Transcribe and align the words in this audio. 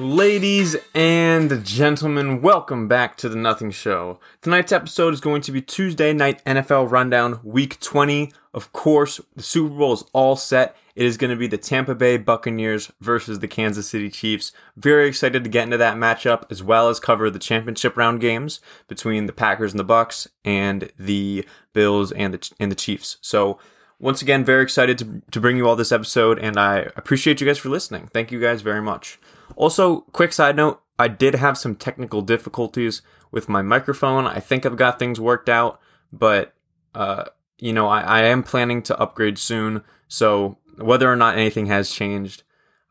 Ladies 0.00 0.76
and 0.94 1.62
gentlemen, 1.62 2.40
welcome 2.40 2.88
back 2.88 3.18
to 3.18 3.28
the 3.28 3.36
Nothing 3.36 3.70
Show. 3.70 4.18
Tonight's 4.40 4.72
episode 4.72 5.12
is 5.12 5.20
going 5.20 5.42
to 5.42 5.52
be 5.52 5.60
Tuesday 5.60 6.14
night 6.14 6.42
NFL 6.46 6.90
rundown, 6.90 7.38
week 7.44 7.78
20. 7.80 8.32
Of 8.54 8.72
course, 8.72 9.20
the 9.36 9.42
Super 9.42 9.74
Bowl 9.74 9.92
is 9.92 10.04
all 10.14 10.36
set. 10.36 10.74
It 10.96 11.04
is 11.04 11.18
going 11.18 11.32
to 11.32 11.36
be 11.36 11.46
the 11.46 11.58
Tampa 11.58 11.94
Bay 11.94 12.16
Buccaneers 12.16 12.90
versus 13.02 13.40
the 13.40 13.46
Kansas 13.46 13.90
City 13.90 14.08
Chiefs. 14.08 14.52
Very 14.74 15.06
excited 15.06 15.44
to 15.44 15.50
get 15.50 15.64
into 15.64 15.76
that 15.76 15.98
matchup 15.98 16.50
as 16.50 16.62
well 16.62 16.88
as 16.88 16.98
cover 16.98 17.28
the 17.28 17.38
championship 17.38 17.94
round 17.94 18.22
games 18.22 18.60
between 18.88 19.26
the 19.26 19.34
Packers 19.34 19.74
and 19.74 19.78
the 19.78 19.84
Bucks 19.84 20.26
and 20.46 20.90
the 20.98 21.44
Bills 21.74 22.10
and 22.12 22.32
the 22.32 22.50
and 22.58 22.72
the 22.72 22.76
Chiefs. 22.76 23.18
So, 23.20 23.58
once 24.00 24.22
again, 24.22 24.44
very 24.44 24.62
excited 24.62 24.98
to, 24.98 25.22
to 25.30 25.40
bring 25.40 25.56
you 25.56 25.68
all 25.68 25.76
this 25.76 25.92
episode, 25.92 26.38
and 26.38 26.56
I 26.56 26.88
appreciate 26.96 27.40
you 27.40 27.46
guys 27.46 27.58
for 27.58 27.68
listening. 27.68 28.08
Thank 28.12 28.32
you 28.32 28.40
guys 28.40 28.62
very 28.62 28.80
much. 28.80 29.20
Also, 29.56 30.00
quick 30.12 30.32
side 30.32 30.56
note 30.56 30.80
I 30.98 31.08
did 31.08 31.34
have 31.34 31.58
some 31.58 31.76
technical 31.76 32.22
difficulties 32.22 33.02
with 33.30 33.48
my 33.48 33.62
microphone. 33.62 34.26
I 34.26 34.40
think 34.40 34.64
I've 34.64 34.76
got 34.76 34.98
things 34.98 35.20
worked 35.20 35.48
out, 35.48 35.80
but, 36.12 36.54
uh, 36.94 37.24
you 37.58 37.72
know, 37.72 37.88
I, 37.88 38.00
I 38.00 38.22
am 38.22 38.42
planning 38.42 38.82
to 38.84 38.98
upgrade 38.98 39.38
soon. 39.38 39.82
So, 40.08 40.58
whether 40.78 41.10
or 41.10 41.16
not 41.16 41.36
anything 41.36 41.66
has 41.66 41.90
changed, 41.90 42.42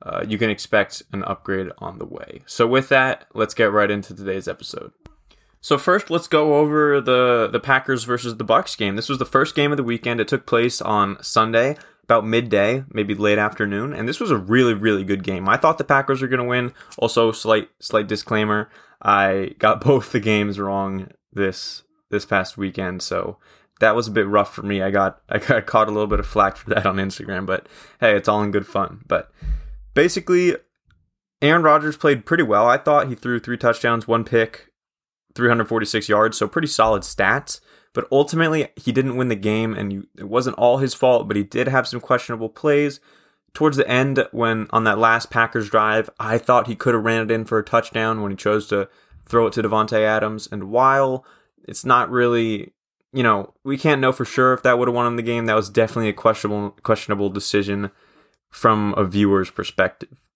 uh, 0.04 0.24
you 0.28 0.38
can 0.38 0.52
expect 0.52 1.02
an 1.12 1.24
upgrade 1.24 1.72
on 1.80 1.98
the 1.98 2.06
way. 2.06 2.44
So, 2.46 2.68
with 2.68 2.90
that, 2.90 3.26
let's 3.34 3.56
get 3.56 3.72
right 3.72 3.90
into 3.90 4.16
today's 4.16 4.48
episode. 4.48 4.92
So 5.62 5.78
first, 5.78 6.10
let's 6.10 6.28
go 6.28 6.58
over 6.58 7.02
the 7.02 7.50
the 7.52 7.60
Packers 7.60 8.06
versus 8.06 8.38
the 8.38 8.44
Bucks 8.44 8.76
game. 8.76 8.96
This 8.96 9.10
was 9.10 9.18
the 9.18 9.26
first 9.26 9.56
game 9.56 9.72
of 9.72 9.78
the 9.78 9.84
weekend. 9.84 10.22
It 10.22 10.28
took 10.28 10.46
place 10.46 10.82
on 10.82 11.22
Sunday, 11.22 11.76
about 12.10 12.26
midday, 12.26 12.84
maybe 12.92 13.14
late 13.14 13.38
afternoon, 13.38 13.94
and 13.94 14.08
this 14.08 14.20
was 14.20 14.32
a 14.32 14.38
really 14.38 14.74
really 14.74 15.04
good 15.04 15.24
game. 15.24 15.48
I 15.48 15.58
thought 15.58 15.78
the 15.78 15.84
Packers 15.84 16.22
were 16.22 16.28
going 16.28 16.40
to 16.40 16.46
win. 16.46 16.74
Also, 16.98 17.32
slight 17.32 17.70
slight 17.80 18.08
disclaimer: 18.08 18.70
I 19.02 19.54
got 19.60 19.82
both 19.86 20.12
the 20.12 20.20
games 20.20 20.60
wrong 20.60 21.10
this 21.32 21.84
this 22.10 22.26
past 22.26 22.58
weekend, 22.58 23.04
so 23.04 23.38
that 23.80 23.96
was 23.96 24.08
a 24.08 24.12
bit 24.12 24.28
rough 24.28 24.54
for 24.54 24.64
me. 24.64 24.82
I 24.82 24.90
got 24.90 25.22
I 25.30 25.38
got 25.38 25.68
caught 25.68 25.88
a 25.88 25.92
little 25.92 26.08
bit 26.08 26.20
of 26.20 26.26
flack 26.26 26.58
for 26.58 26.70
that 26.72 26.86
on 26.86 26.96
Instagram, 26.96 27.46
but 27.46 27.68
hey, 28.00 28.16
it's 28.16 28.28
all 28.28 28.42
in 28.42 28.52
good 28.52 28.66
fun. 28.66 29.04
But 29.08 29.30
basically, 29.94 30.56
Aaron 31.44 31.62
Rodgers 31.62 31.96
played 31.96 32.26
pretty 32.26 32.44
well. 32.44 32.68
I 32.68 32.78
thought 32.78 33.10
he 33.10 33.14
threw 33.14 33.40
three 33.40 33.58
touchdowns, 33.58 34.08
one 34.08 34.24
pick, 34.24 34.69
346 35.36 36.10
yards, 36.10 36.38
so 36.38 36.48
pretty 36.48 36.68
solid 36.68 37.04
stats. 37.04 37.60
But 37.94 38.08
ultimately, 38.12 38.70
he 38.76 38.92
didn't 38.92 39.18
win 39.18 39.30
the 39.30 39.36
game, 39.36 39.74
and 39.74 39.92
you, 39.92 40.08
it 40.18 40.30
wasn't 40.30 40.58
all 40.58 40.78
his 40.78 40.94
fault. 40.94 41.28
But 41.28 41.38
he 41.38 41.44
did 41.44 41.68
have 41.68 41.88
some 41.88 42.00
questionable 42.00 42.50
plays 42.50 43.00
towards 43.54 43.78
the 43.78 43.88
end. 43.88 44.28
When 44.32 44.68
on 44.72 44.84
that 44.84 45.00
last 45.00 45.30
Packers 45.30 45.70
drive, 45.70 46.10
I 46.20 46.38
thought 46.38 46.68
he 46.68 46.76
could 46.76 46.94
have 46.94 47.04
ran 47.04 47.24
it 47.24 47.32
in 47.32 47.46
for 47.46 47.58
a 47.58 47.64
touchdown 47.64 48.22
when 48.22 48.32
he 48.32 48.38
chose 48.38 48.68
to 48.68 48.90
throw 49.26 49.48
it 49.48 49.54
to 49.54 49.64
Davante 49.64 50.00
Adams. 50.00 50.48
And 50.52 50.66
while 50.66 51.26
it's 51.68 51.86
not 51.86 52.12
really, 52.12 52.74
you 53.12 53.24
know, 53.24 53.54
we 53.64 53.78
can't 53.78 54.02
know 54.02 54.12
for 54.12 54.26
sure 54.26 54.54
if 54.54 54.64
that 54.64 54.78
would 54.78 54.88
have 54.88 54.96
won 54.96 55.08
him 55.08 55.16
the 55.16 55.24
game. 55.24 55.46
That 55.46 55.56
was 55.56 55.70
definitely 55.70 56.10
a 56.10 56.14
questionable 56.14 56.72
questionable 56.84 57.30
decision 57.30 57.92
from 58.50 58.94
a 58.98 59.04
viewer's 59.04 59.50
perspective. 59.50 60.29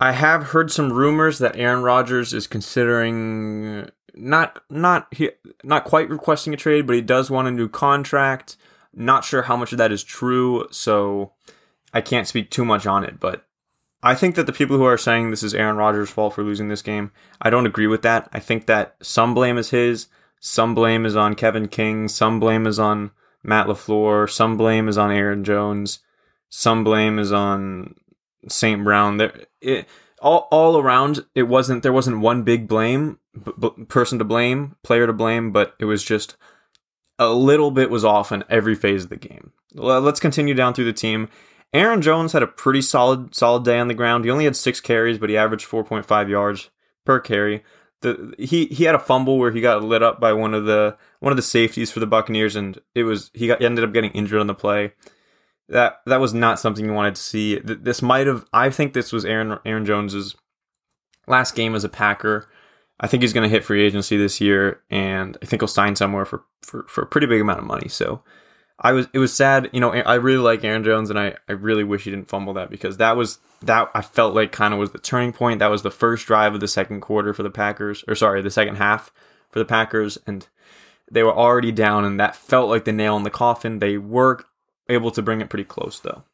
I 0.00 0.12
have 0.12 0.48
heard 0.48 0.70
some 0.70 0.92
rumors 0.92 1.38
that 1.38 1.56
Aaron 1.56 1.82
Rodgers 1.82 2.32
is 2.32 2.46
considering 2.46 3.66
uh, 3.66 3.90
not 4.14 4.62
not 4.70 5.08
he, 5.12 5.30
not 5.64 5.84
quite 5.84 6.08
requesting 6.08 6.54
a 6.54 6.56
trade, 6.56 6.86
but 6.86 6.96
he 6.96 7.02
does 7.02 7.30
want 7.30 7.48
a 7.48 7.52
new 7.52 7.68
contract. 7.68 8.56
Not 8.94 9.24
sure 9.24 9.42
how 9.42 9.56
much 9.56 9.72
of 9.72 9.78
that 9.78 9.92
is 9.92 10.02
true, 10.02 10.66
so 10.70 11.32
I 11.92 12.00
can't 12.00 12.26
speak 12.26 12.50
too 12.50 12.64
much 12.64 12.86
on 12.86 13.04
it. 13.04 13.20
But 13.20 13.46
I 14.02 14.14
think 14.14 14.34
that 14.36 14.46
the 14.46 14.52
people 14.52 14.76
who 14.76 14.84
are 14.84 14.98
saying 14.98 15.30
this 15.30 15.42
is 15.42 15.54
Aaron 15.54 15.76
Rodgers' 15.76 16.10
fault 16.10 16.34
for 16.34 16.42
losing 16.44 16.68
this 16.68 16.82
game, 16.82 17.10
I 17.40 17.50
don't 17.50 17.66
agree 17.66 17.86
with 17.86 18.02
that. 18.02 18.28
I 18.32 18.40
think 18.40 18.66
that 18.66 18.96
some 19.02 19.34
blame 19.34 19.58
is 19.58 19.70
his, 19.70 20.06
some 20.40 20.74
blame 20.74 21.04
is 21.04 21.16
on 21.16 21.34
Kevin 21.34 21.68
King, 21.68 22.08
some 22.08 22.38
blame 22.38 22.66
is 22.66 22.78
on 22.78 23.10
Matt 23.42 23.66
LaFleur, 23.66 24.30
some 24.30 24.56
blame 24.56 24.88
is 24.88 24.96
on 24.96 25.10
Aaron 25.10 25.44
Jones, 25.44 26.00
some 26.48 26.84
blame 26.84 27.18
is 27.18 27.32
on 27.32 27.94
St. 28.48 28.82
Brown. 28.84 29.16
There, 29.16 29.32
it, 29.60 29.88
all 30.20 30.48
all 30.50 30.78
around, 30.78 31.24
it 31.34 31.44
wasn't 31.44 31.82
there 31.82 31.92
wasn't 31.92 32.20
one 32.20 32.42
big 32.42 32.68
blame 32.68 33.18
b- 33.44 33.52
b- 33.58 33.84
person 33.84 34.18
to 34.18 34.24
blame, 34.24 34.76
player 34.82 35.06
to 35.06 35.12
blame, 35.12 35.52
but 35.52 35.74
it 35.78 35.84
was 35.84 36.04
just 36.04 36.36
a 37.18 37.28
little 37.28 37.70
bit 37.70 37.90
was 37.90 38.04
off 38.04 38.32
in 38.32 38.44
every 38.48 38.74
phase 38.74 39.04
of 39.04 39.10
the 39.10 39.16
game. 39.16 39.52
Let's 39.74 40.20
continue 40.20 40.54
down 40.54 40.74
through 40.74 40.86
the 40.86 40.92
team. 40.92 41.28
Aaron 41.72 42.00
Jones 42.00 42.32
had 42.32 42.42
a 42.42 42.46
pretty 42.46 42.82
solid 42.82 43.34
solid 43.34 43.64
day 43.64 43.78
on 43.78 43.88
the 43.88 43.94
ground. 43.94 44.24
He 44.24 44.30
only 44.30 44.44
had 44.44 44.56
six 44.56 44.80
carries, 44.80 45.18
but 45.18 45.30
he 45.30 45.36
averaged 45.36 45.68
4.5 45.68 46.28
yards 46.28 46.70
per 47.04 47.20
carry. 47.20 47.62
The 48.00 48.34
he 48.38 48.66
he 48.66 48.84
had 48.84 48.94
a 48.94 49.00
fumble 49.00 49.38
where 49.38 49.50
he 49.50 49.60
got 49.60 49.82
lit 49.82 50.02
up 50.02 50.20
by 50.20 50.32
one 50.32 50.54
of 50.54 50.64
the 50.64 50.96
one 51.20 51.32
of 51.32 51.36
the 51.36 51.42
safeties 51.42 51.90
for 51.90 52.00
the 52.00 52.06
Buccaneers, 52.06 52.56
and 52.56 52.80
it 52.94 53.02
was 53.02 53.30
he 53.34 53.48
got 53.48 53.58
he 53.58 53.66
ended 53.66 53.84
up 53.84 53.92
getting 53.92 54.12
injured 54.12 54.40
on 54.40 54.46
the 54.46 54.54
play 54.54 54.92
that 55.68 56.00
that 56.06 56.20
was 56.20 56.34
not 56.34 56.58
something 56.58 56.84
you 56.84 56.92
wanted 56.92 57.14
to 57.14 57.22
see. 57.22 57.58
This 57.58 58.02
might 58.02 58.26
have. 58.26 58.44
I 58.52 58.70
think 58.70 58.92
this 58.92 59.12
was 59.12 59.24
Aaron 59.24 59.58
Aaron 59.64 59.84
Jones's 59.84 60.34
last 61.26 61.54
game 61.54 61.74
as 61.74 61.84
a 61.84 61.88
Packer. 61.88 62.48
I 63.00 63.06
think 63.06 63.22
he's 63.22 63.32
going 63.32 63.48
to 63.48 63.50
hit 63.50 63.64
free 63.64 63.82
agency 63.82 64.16
this 64.16 64.40
year, 64.40 64.80
and 64.90 65.36
I 65.40 65.46
think 65.46 65.62
he'll 65.62 65.68
sign 65.68 65.94
somewhere 65.94 66.24
for, 66.24 66.42
for, 66.62 66.84
for 66.88 67.02
a 67.02 67.06
pretty 67.06 67.28
big 67.28 67.40
amount 67.40 67.60
of 67.60 67.64
money. 67.64 67.88
So 67.88 68.24
I 68.80 68.92
was 68.92 69.06
it 69.12 69.18
was 69.18 69.32
sad. 69.32 69.70
You 69.72 69.80
know, 69.80 69.92
I 69.92 70.14
really 70.14 70.42
like 70.42 70.64
Aaron 70.64 70.84
Jones, 70.84 71.10
and 71.10 71.18
I, 71.18 71.34
I 71.48 71.52
really 71.52 71.84
wish 71.84 72.04
he 72.04 72.10
didn't 72.10 72.28
fumble 72.28 72.54
that 72.54 72.70
because 72.70 72.96
that 72.96 73.16
was 73.16 73.38
that 73.62 73.90
I 73.94 74.02
felt 74.02 74.34
like 74.34 74.52
kind 74.52 74.72
of 74.72 74.80
was 74.80 74.92
the 74.92 74.98
turning 74.98 75.32
point. 75.32 75.58
That 75.58 75.70
was 75.70 75.82
the 75.82 75.90
first 75.90 76.26
drive 76.26 76.54
of 76.54 76.60
the 76.60 76.68
second 76.68 77.00
quarter 77.00 77.34
for 77.34 77.42
the 77.42 77.50
Packers, 77.50 78.04
or 78.08 78.14
sorry, 78.14 78.40
the 78.40 78.50
second 78.50 78.76
half 78.76 79.12
for 79.50 79.58
the 79.58 79.64
Packers, 79.64 80.18
and 80.26 80.46
they 81.10 81.22
were 81.22 81.34
already 81.34 81.72
down, 81.72 82.04
and 82.04 82.18
that 82.18 82.36
felt 82.36 82.68
like 82.68 82.84
the 82.84 82.92
nail 82.92 83.16
in 83.16 83.22
the 83.22 83.30
coffin. 83.30 83.78
They 83.78 83.98
were 83.98 84.44
able 84.88 85.10
to 85.12 85.22
bring 85.22 85.40
it 85.40 85.50
pretty 85.50 85.64
close 85.64 86.00
though. 86.00 86.24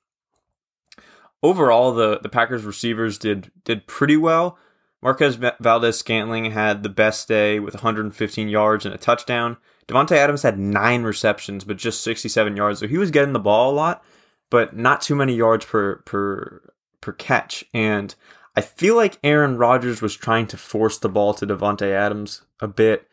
Overall, 1.42 1.92
the 1.92 2.18
the 2.20 2.28
Packers 2.28 2.64
receivers 2.64 3.18
did 3.18 3.50
did 3.64 3.86
pretty 3.86 4.16
well. 4.16 4.58
Marquez 5.02 5.38
Valdes 5.60 5.98
Scantling 5.98 6.52
had 6.52 6.82
the 6.82 6.88
best 6.88 7.28
day 7.28 7.60
with 7.60 7.74
115 7.74 8.48
yards 8.48 8.86
and 8.86 8.94
a 8.94 8.98
touchdown. 8.98 9.58
Davante 9.86 10.12
Adams 10.12 10.42
had 10.42 10.58
nine 10.58 11.02
receptions, 11.02 11.64
but 11.64 11.76
just 11.76 12.02
67 12.02 12.56
yards. 12.56 12.80
So 12.80 12.88
he 12.88 12.96
was 12.96 13.10
getting 13.10 13.34
the 13.34 13.38
ball 13.38 13.70
a 13.70 13.74
lot, 13.74 14.02
but 14.48 14.74
not 14.74 15.02
too 15.02 15.14
many 15.14 15.34
yards 15.34 15.66
per 15.66 15.96
per 16.06 16.62
per 17.02 17.12
catch. 17.12 17.64
And 17.74 18.14
I 18.56 18.62
feel 18.62 18.96
like 18.96 19.18
Aaron 19.22 19.58
Rodgers 19.58 20.00
was 20.00 20.16
trying 20.16 20.46
to 20.48 20.56
force 20.56 20.96
the 20.96 21.08
ball 21.08 21.34
to 21.34 21.46
Davante 21.46 21.90
Adams 21.90 22.42
a 22.60 22.68
bit, 22.68 23.06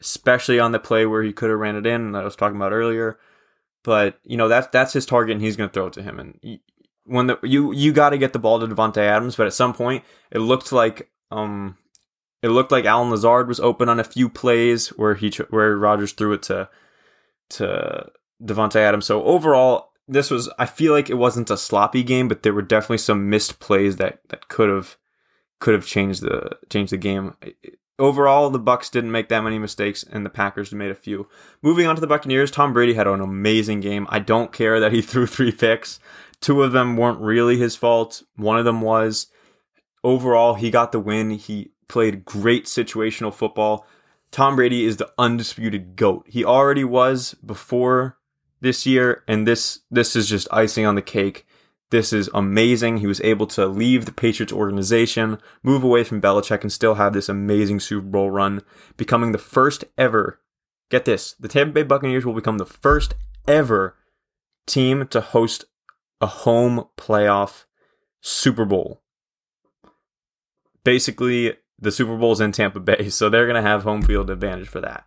especially 0.00 0.58
on 0.58 0.72
the 0.72 0.80
play 0.80 1.06
where 1.06 1.22
he 1.22 1.32
could 1.32 1.50
have 1.50 1.58
ran 1.60 1.76
it 1.76 1.86
in 1.86 2.12
that 2.12 2.22
I 2.22 2.24
was 2.24 2.36
talking 2.36 2.56
about 2.56 2.72
earlier. 2.72 3.18
But 3.86 4.18
you 4.24 4.36
know 4.36 4.48
that's 4.48 4.66
that's 4.72 4.92
his 4.92 5.06
target, 5.06 5.34
and 5.36 5.40
he's 5.40 5.54
going 5.54 5.70
to 5.70 5.72
throw 5.72 5.86
it 5.86 5.92
to 5.92 6.02
him. 6.02 6.18
And 6.18 6.58
when 7.04 7.28
the 7.28 7.38
you 7.44 7.72
you 7.72 7.92
got 7.92 8.10
to 8.10 8.18
get 8.18 8.32
the 8.32 8.40
ball 8.40 8.58
to 8.58 8.66
Davante 8.66 8.98
Adams, 8.98 9.36
but 9.36 9.46
at 9.46 9.54
some 9.54 9.72
point 9.72 10.02
it 10.32 10.40
looked 10.40 10.72
like 10.72 11.08
um 11.30 11.78
it 12.42 12.48
looked 12.48 12.72
like 12.72 12.84
Allen 12.84 13.10
Lazard 13.10 13.46
was 13.46 13.60
open 13.60 13.88
on 13.88 14.00
a 14.00 14.04
few 14.04 14.28
plays 14.28 14.88
where 14.88 15.14
he 15.14 15.30
where 15.50 15.76
Rodgers 15.76 16.12
threw 16.12 16.32
it 16.32 16.42
to 16.42 16.68
to 17.50 18.10
Davante 18.42 18.74
Adams. 18.74 19.06
So 19.06 19.22
overall, 19.22 19.92
this 20.08 20.32
was 20.32 20.50
I 20.58 20.66
feel 20.66 20.92
like 20.92 21.08
it 21.08 21.14
wasn't 21.14 21.50
a 21.50 21.56
sloppy 21.56 22.02
game, 22.02 22.26
but 22.26 22.42
there 22.42 22.54
were 22.54 22.62
definitely 22.62 22.98
some 22.98 23.30
missed 23.30 23.60
plays 23.60 23.98
that 23.98 24.18
that 24.30 24.48
could 24.48 24.68
have 24.68 24.96
could 25.58 25.74
have 25.74 25.86
changed 25.86 26.22
the 26.22 26.58
changed 26.68 26.92
the 26.92 26.98
game 26.98 27.34
overall, 27.98 28.50
the 28.50 28.58
Bucks 28.58 28.90
didn't 28.90 29.12
make 29.12 29.28
that 29.28 29.42
many 29.42 29.58
mistakes, 29.58 30.02
and 30.02 30.24
the 30.24 30.30
Packers 30.30 30.72
made 30.72 30.90
a 30.90 30.94
few. 30.94 31.28
Moving 31.62 31.86
on 31.86 31.94
to 31.94 32.00
the 32.00 32.06
Buccaneers, 32.06 32.50
Tom 32.50 32.72
Brady 32.72 32.94
had 32.94 33.06
an 33.06 33.20
amazing 33.20 33.80
game. 33.80 34.06
I 34.10 34.18
don't 34.18 34.52
care 34.52 34.80
that 34.80 34.92
he 34.92 35.02
threw 35.02 35.26
three 35.26 35.52
picks. 35.52 35.98
Two 36.40 36.62
of 36.62 36.72
them 36.72 36.96
weren't 36.96 37.20
really 37.20 37.56
his 37.56 37.76
fault. 37.76 38.22
One 38.36 38.58
of 38.58 38.64
them 38.64 38.80
was. 38.80 39.28
Overall, 40.04 40.54
he 40.54 40.70
got 40.70 40.92
the 40.92 41.00
win. 41.00 41.30
He 41.30 41.72
played 41.88 42.24
great 42.24 42.66
situational 42.66 43.32
football. 43.32 43.86
Tom 44.30 44.56
Brady 44.56 44.84
is 44.84 44.98
the 44.98 45.10
undisputed 45.18 45.96
goat. 45.96 46.26
He 46.28 46.44
already 46.44 46.84
was 46.84 47.34
before 47.34 48.18
this 48.60 48.86
year, 48.86 49.24
and 49.26 49.46
this 49.46 49.80
this 49.90 50.14
is 50.14 50.28
just 50.28 50.48
icing 50.52 50.84
on 50.84 50.94
the 50.94 51.02
cake. 51.02 51.46
This 51.90 52.12
is 52.12 52.28
amazing. 52.34 52.98
He 52.98 53.06
was 53.06 53.20
able 53.20 53.46
to 53.48 53.66
leave 53.66 54.04
the 54.04 54.12
Patriots 54.12 54.52
organization, 54.52 55.38
move 55.62 55.84
away 55.84 56.02
from 56.02 56.20
Belichick, 56.20 56.62
and 56.62 56.72
still 56.72 56.94
have 56.94 57.12
this 57.12 57.28
amazing 57.28 57.80
Super 57.80 58.06
Bowl 58.06 58.30
run, 58.30 58.62
becoming 58.96 59.32
the 59.32 59.38
first 59.38 59.84
ever. 59.96 60.40
Get 60.90 61.04
this 61.04 61.34
the 61.38 61.48
Tampa 61.48 61.72
Bay 61.72 61.82
Buccaneers 61.82 62.26
will 62.26 62.34
become 62.34 62.58
the 62.58 62.66
first 62.66 63.14
ever 63.46 63.96
team 64.66 65.06
to 65.08 65.20
host 65.20 65.64
a 66.20 66.26
home 66.26 66.86
playoff 66.96 67.64
Super 68.20 68.64
Bowl. 68.64 69.02
Basically, 70.82 71.54
the 71.78 71.92
Super 71.92 72.16
Bowl's 72.16 72.40
in 72.40 72.52
Tampa 72.52 72.80
Bay, 72.80 73.08
so 73.10 73.28
they're 73.28 73.46
going 73.46 73.62
to 73.62 73.68
have 73.68 73.82
home 73.84 74.02
field 74.02 74.30
advantage 74.30 74.68
for 74.68 74.80
that 74.80 75.04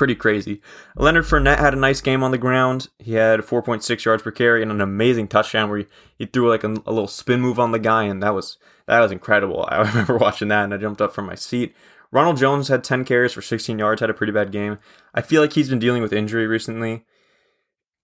pretty 0.00 0.14
crazy. 0.14 0.62
Leonard 0.96 1.26
Fournette 1.26 1.58
had 1.58 1.74
a 1.74 1.76
nice 1.76 2.00
game 2.00 2.22
on 2.22 2.30
the 2.30 2.38
ground. 2.38 2.88
He 2.98 3.16
had 3.16 3.40
4.6 3.40 4.02
yards 4.02 4.22
per 4.22 4.30
carry 4.30 4.62
and 4.62 4.70
an 4.70 4.80
amazing 4.80 5.28
touchdown 5.28 5.68
where 5.68 5.80
he, 5.80 5.86
he 6.16 6.24
threw 6.24 6.48
like 6.48 6.64
a, 6.64 6.68
a, 6.68 6.90
little 6.90 7.06
spin 7.06 7.42
move 7.42 7.58
on 7.58 7.72
the 7.72 7.78
guy, 7.78 8.04
and 8.04 8.22
that 8.22 8.34
was 8.34 8.56
that 8.86 8.98
was 9.00 9.12
incredible. 9.12 9.66
I 9.68 9.82
remember 9.82 10.16
watching 10.16 10.48
that 10.48 10.64
and 10.64 10.72
I 10.72 10.78
jumped 10.78 11.02
up 11.02 11.12
from 11.12 11.26
my 11.26 11.34
seat. 11.34 11.76
Ronald 12.10 12.38
Jones 12.38 12.68
had 12.68 12.82
10 12.82 13.04
carries 13.04 13.34
for 13.34 13.42
16 13.42 13.78
yards, 13.78 14.00
had 14.00 14.08
a 14.08 14.14
pretty 14.14 14.32
bad 14.32 14.52
game. 14.52 14.78
I 15.14 15.20
feel 15.20 15.42
like 15.42 15.52
he's 15.52 15.68
been 15.68 15.78
dealing 15.78 16.00
with 16.00 16.14
injury 16.14 16.46
recently. 16.46 17.04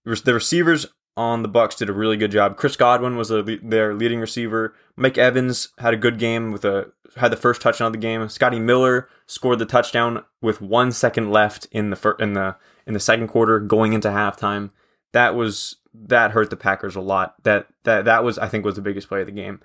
The 0.05 0.35
receivers 0.35 0.85
on 1.17 1.41
the 1.41 1.49
Bucks 1.49 1.75
did 1.75 1.89
a 1.89 1.93
really 1.93 2.15
good 2.15 2.31
job. 2.31 2.55
Chris 2.55 2.75
Godwin 2.77 3.17
was 3.17 3.31
a, 3.31 3.41
their 3.41 3.93
leading 3.93 4.19
receiver. 4.19 4.73
Mike 4.95 5.17
Evans 5.17 5.69
had 5.79 5.93
a 5.93 5.97
good 5.97 6.19
game 6.19 6.51
with 6.51 6.63
a 6.63 6.91
had 7.17 7.31
the 7.31 7.37
first 7.37 7.61
touchdown 7.61 7.87
of 7.87 7.93
the 7.93 7.99
game. 7.99 8.29
Scotty 8.29 8.59
Miller 8.59 9.09
scored 9.25 9.59
the 9.59 9.65
touchdown 9.65 10.23
with 10.41 10.61
one 10.61 10.91
second 10.91 11.31
left 11.31 11.67
in 11.71 11.89
the 11.89 11.95
fir- 11.95 12.17
in 12.19 12.33
the 12.33 12.55
in 12.85 12.93
the 12.93 12.99
second 12.99 13.27
quarter, 13.27 13.59
going 13.59 13.93
into 13.93 14.09
halftime. 14.09 14.69
That 15.11 15.35
was 15.35 15.77
that 15.93 16.31
hurt 16.31 16.51
the 16.51 16.55
Packers 16.55 16.95
a 16.95 17.01
lot. 17.01 17.35
That 17.43 17.67
that 17.83 18.05
that 18.05 18.23
was 18.23 18.37
I 18.37 18.47
think 18.47 18.63
was 18.63 18.75
the 18.75 18.81
biggest 18.81 19.07
play 19.07 19.21
of 19.21 19.25
the 19.25 19.31
game. 19.31 19.59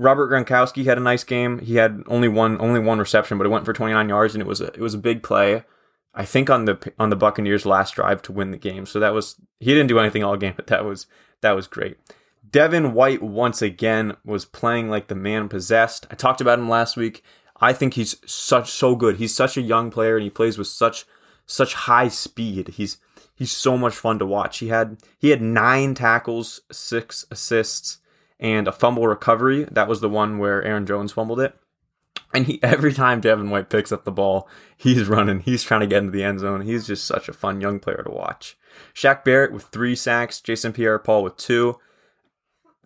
Robert 0.00 0.30
Gronkowski 0.30 0.86
had 0.86 0.98
a 0.98 1.02
nice 1.02 1.22
game. 1.22 1.60
He 1.60 1.76
had 1.76 2.02
only 2.06 2.28
one 2.28 2.60
only 2.60 2.80
one 2.80 2.98
reception, 2.98 3.36
but 3.36 3.46
it 3.46 3.50
went 3.50 3.64
for 3.66 3.72
29 3.72 4.08
yards, 4.08 4.34
and 4.34 4.42
it 4.42 4.46
was 4.46 4.60
a, 4.60 4.66
it 4.68 4.80
was 4.80 4.94
a 4.94 4.98
big 4.98 5.22
play. 5.22 5.64
I 6.14 6.24
think 6.24 6.48
on 6.48 6.64
the 6.64 6.92
on 6.98 7.10
the 7.10 7.16
Buccaneers' 7.16 7.66
last 7.66 7.94
drive 7.94 8.22
to 8.22 8.32
win 8.32 8.50
the 8.50 8.58
game. 8.58 8.86
So 8.86 9.00
that 9.00 9.14
was 9.14 9.36
he 9.60 9.72
didn't 9.74 9.88
do 9.88 9.98
anything 9.98 10.22
all 10.22 10.36
game, 10.36 10.54
but 10.56 10.68
that 10.68 10.84
was 10.84 11.06
that 11.40 11.52
was 11.52 11.66
great. 11.66 11.98
Devin 12.48 12.92
White 12.92 13.22
once 13.22 13.62
again 13.62 14.16
was 14.24 14.44
playing 14.44 14.88
like 14.88 15.08
the 15.08 15.14
man 15.14 15.48
possessed. 15.48 16.06
I 16.10 16.14
talked 16.14 16.40
about 16.40 16.58
him 16.58 16.68
last 16.68 16.96
week. 16.96 17.24
I 17.60 17.72
think 17.72 17.94
he's 17.94 18.16
such 18.30 18.70
so 18.70 18.94
good. 18.94 19.16
He's 19.16 19.34
such 19.34 19.56
a 19.56 19.62
young 19.62 19.90
player 19.90 20.16
and 20.16 20.24
he 20.24 20.30
plays 20.30 20.58
with 20.58 20.68
such 20.68 21.04
such 21.46 21.74
high 21.74 22.08
speed. 22.08 22.68
He's 22.68 22.98
he's 23.34 23.52
so 23.52 23.76
much 23.76 23.94
fun 23.94 24.18
to 24.18 24.26
watch. 24.26 24.58
He 24.58 24.68
had 24.68 24.98
he 25.18 25.30
had 25.30 25.42
9 25.42 25.94
tackles, 25.94 26.60
6 26.70 27.26
assists 27.30 27.98
and 28.38 28.68
a 28.68 28.72
fumble 28.72 29.06
recovery. 29.06 29.64
That 29.64 29.88
was 29.88 30.00
the 30.00 30.08
one 30.08 30.38
where 30.38 30.62
Aaron 30.62 30.86
Jones 30.86 31.12
fumbled 31.12 31.40
it. 31.40 31.56
And 32.34 32.46
he 32.46 32.60
every 32.62 32.92
time 32.92 33.20
Devin 33.20 33.50
White 33.50 33.70
picks 33.70 33.92
up 33.92 34.04
the 34.04 34.12
ball, 34.12 34.48
he's 34.76 35.06
running. 35.06 35.40
He's 35.40 35.62
trying 35.62 35.80
to 35.80 35.86
get 35.86 35.98
into 35.98 36.10
the 36.10 36.24
end 36.24 36.40
zone. 36.40 36.62
He's 36.62 36.86
just 36.86 37.06
such 37.06 37.28
a 37.28 37.32
fun 37.32 37.60
young 37.60 37.78
player 37.78 38.02
to 38.04 38.10
watch. 38.10 38.56
Shaq 38.94 39.24
Barrett 39.24 39.52
with 39.52 39.64
three 39.64 39.94
sacks, 39.94 40.40
Jason 40.40 40.72
Pierre-Paul 40.72 41.22
with 41.22 41.36
two. 41.36 41.78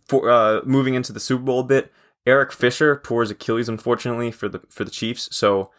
For 0.06 0.30
uh, 0.30 0.60
moving 0.64 0.94
into 0.94 1.12
the 1.12 1.20
Super 1.20 1.44
Bowl 1.44 1.60
a 1.60 1.64
bit, 1.64 1.92
Eric 2.26 2.52
Fisher 2.52 3.02
his 3.08 3.30
Achilles 3.30 3.68
unfortunately 3.68 4.30
for 4.30 4.48
the 4.48 4.60
for 4.68 4.84
the 4.84 4.90
Chiefs. 4.90 5.34
So 5.34 5.70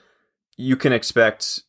you 0.57 0.75
can 0.75 0.93
expect, 0.93 1.61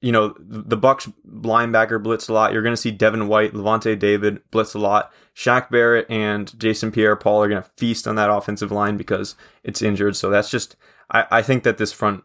you 0.00 0.12
know, 0.12 0.34
the 0.38 0.76
Bucks 0.76 1.08
linebacker 1.26 2.02
blitz 2.02 2.28
a 2.28 2.32
lot. 2.32 2.52
You're 2.52 2.62
going 2.62 2.74
to 2.74 2.80
see 2.80 2.90
Devin 2.90 3.26
White, 3.26 3.52
Lavonte 3.52 3.98
David 3.98 4.42
blitz 4.50 4.74
a 4.74 4.78
lot. 4.78 5.12
Shaq 5.34 5.70
Barrett 5.70 6.06
and 6.08 6.58
Jason 6.58 6.92
Pierre-Paul 6.92 7.42
are 7.42 7.48
going 7.48 7.62
to 7.62 7.70
feast 7.76 8.06
on 8.06 8.16
that 8.16 8.30
offensive 8.30 8.70
line 8.70 8.96
because 8.96 9.34
it's 9.64 9.82
injured. 9.82 10.14
So 10.14 10.30
that's 10.30 10.50
just 10.50 10.76
I, 11.10 11.26
I 11.30 11.42
think 11.42 11.64
that 11.64 11.78
this 11.78 11.92
front 11.92 12.24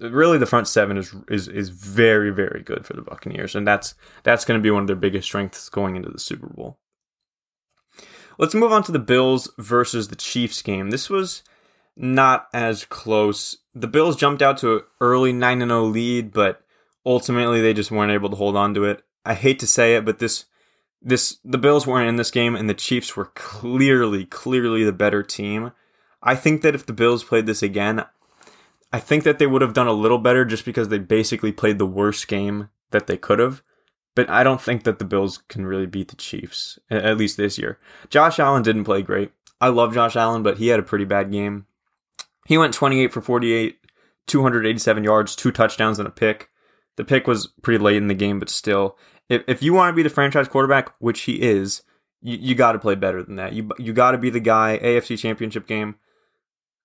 really 0.00 0.38
the 0.38 0.46
front 0.46 0.68
seven 0.68 0.96
is 0.96 1.14
is 1.28 1.48
is 1.48 1.68
very 1.68 2.30
very 2.30 2.62
good 2.62 2.86
for 2.86 2.94
the 2.94 3.02
Buccaneers, 3.02 3.54
and 3.54 3.66
that's 3.66 3.94
that's 4.22 4.44
going 4.44 4.58
to 4.58 4.62
be 4.62 4.70
one 4.70 4.82
of 4.82 4.86
their 4.86 4.96
biggest 4.96 5.26
strengths 5.26 5.68
going 5.68 5.96
into 5.96 6.10
the 6.10 6.18
Super 6.18 6.48
Bowl. 6.48 6.78
Let's 8.38 8.54
move 8.54 8.72
on 8.72 8.82
to 8.84 8.92
the 8.92 8.98
Bills 8.98 9.50
versus 9.58 10.08
the 10.08 10.16
Chiefs 10.16 10.60
game. 10.62 10.90
This 10.90 11.08
was 11.08 11.42
not 11.96 12.48
as 12.52 12.84
close. 12.84 13.58
The 13.74 13.86
Bills 13.86 14.16
jumped 14.16 14.42
out 14.42 14.58
to 14.58 14.76
an 14.76 14.82
early 15.00 15.32
9 15.32 15.60
0 15.60 15.84
lead, 15.84 16.32
but 16.32 16.62
ultimately 17.06 17.60
they 17.60 17.74
just 17.74 17.90
weren't 17.90 18.12
able 18.12 18.30
to 18.30 18.36
hold 18.36 18.56
on 18.56 18.74
to 18.74 18.84
it. 18.84 19.02
I 19.24 19.34
hate 19.34 19.58
to 19.60 19.66
say 19.66 19.96
it, 19.96 20.04
but 20.04 20.18
this 20.18 20.46
this 21.00 21.38
the 21.44 21.58
Bills 21.58 21.86
weren't 21.86 22.08
in 22.08 22.16
this 22.16 22.30
game 22.30 22.56
and 22.56 22.68
the 22.68 22.74
Chiefs 22.74 23.16
were 23.16 23.30
clearly 23.34 24.24
clearly 24.24 24.84
the 24.84 24.92
better 24.92 25.22
team. 25.22 25.72
I 26.24 26.34
think 26.34 26.62
that 26.62 26.74
if 26.74 26.86
the 26.86 26.92
Bills 26.92 27.22
played 27.22 27.46
this 27.46 27.62
again, 27.62 28.04
I 28.92 28.98
think 28.98 29.24
that 29.24 29.38
they 29.38 29.46
would 29.46 29.62
have 29.62 29.74
done 29.74 29.86
a 29.86 29.92
little 29.92 30.18
better 30.18 30.44
just 30.44 30.64
because 30.64 30.88
they 30.88 30.98
basically 30.98 31.52
played 31.52 31.78
the 31.78 31.86
worst 31.86 32.26
game 32.26 32.70
that 32.90 33.06
they 33.06 33.16
could 33.16 33.38
have. 33.38 33.62
But 34.14 34.30
I 34.30 34.42
don't 34.42 34.60
think 34.60 34.84
that 34.84 34.98
the 34.98 35.04
Bills 35.04 35.38
can 35.48 35.66
really 35.66 35.86
beat 35.86 36.08
the 36.08 36.16
Chiefs, 36.16 36.78
at 36.90 37.18
least 37.18 37.36
this 37.36 37.58
year. 37.58 37.78
Josh 38.08 38.38
Allen 38.38 38.62
didn't 38.62 38.84
play 38.84 39.02
great. 39.02 39.32
I 39.60 39.68
love 39.68 39.94
Josh 39.94 40.16
Allen, 40.16 40.42
but 40.42 40.58
he 40.58 40.68
had 40.68 40.80
a 40.80 40.84
pretty 40.84 41.04
bad 41.04 41.32
game. 41.32 41.66
He 42.46 42.56
went 42.56 42.74
28 42.74 43.12
for 43.12 43.20
48, 43.20 43.78
287 44.26 45.04
yards, 45.04 45.36
two 45.36 45.50
touchdowns, 45.50 45.98
and 45.98 46.06
a 46.06 46.12
pick. 46.12 46.50
The 46.96 47.04
pick 47.04 47.26
was 47.26 47.48
pretty 47.62 47.82
late 47.82 47.96
in 47.96 48.08
the 48.08 48.14
game, 48.14 48.38
but 48.38 48.48
still, 48.48 48.96
if, 49.28 49.42
if 49.48 49.62
you 49.62 49.74
want 49.74 49.92
to 49.92 49.96
be 49.96 50.02
the 50.02 50.10
franchise 50.10 50.48
quarterback, 50.48 50.94
which 51.00 51.22
he 51.22 51.42
is, 51.42 51.82
you, 52.22 52.38
you 52.40 52.54
got 52.54 52.72
to 52.72 52.78
play 52.78 52.94
better 52.94 53.22
than 53.22 53.36
that. 53.36 53.52
You 53.52 53.70
you 53.78 53.92
got 53.92 54.12
to 54.12 54.18
be 54.18 54.30
the 54.30 54.40
guy. 54.40 54.78
AFC 54.82 55.18
Championship 55.18 55.66
game. 55.66 55.96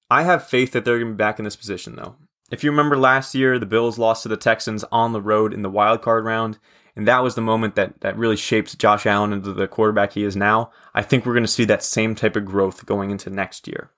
I 0.09 0.23
have 0.23 0.47
faith 0.47 0.71
that 0.71 0.85
they're 0.85 0.97
going 0.97 1.11
to 1.11 1.13
be 1.13 1.17
back 1.17 1.39
in 1.39 1.45
this 1.45 1.55
position, 1.55 1.95
though. 1.95 2.15
If 2.51 2.63
you 2.63 2.71
remember 2.71 2.97
last 2.97 3.35
year, 3.35 3.59
the 3.59 3.65
Bills 3.65 3.99
lost 3.99 4.23
to 4.23 4.29
the 4.29 4.37
Texans 4.37 4.83
on 4.91 5.13
the 5.13 5.21
road 5.21 5.53
in 5.53 5.61
the 5.61 5.69
wild 5.69 6.01
card 6.01 6.25
round, 6.25 6.57
and 6.95 7.07
that 7.07 7.21
was 7.21 7.35
the 7.35 7.41
moment 7.41 7.75
that, 7.75 8.01
that 8.01 8.17
really 8.17 8.35
shaped 8.35 8.79
Josh 8.79 9.05
Allen 9.05 9.33
into 9.33 9.53
the 9.53 9.67
quarterback 9.67 10.13
he 10.13 10.23
is 10.23 10.35
now. 10.35 10.71
I 10.95 11.03
think 11.03 11.25
we're 11.25 11.33
going 11.33 11.43
to 11.43 11.47
see 11.47 11.65
that 11.65 11.83
same 11.83 12.15
type 12.15 12.35
of 12.35 12.45
growth 12.45 12.85
going 12.85 13.11
into 13.11 13.29
next 13.29 13.67
year. 13.67 13.91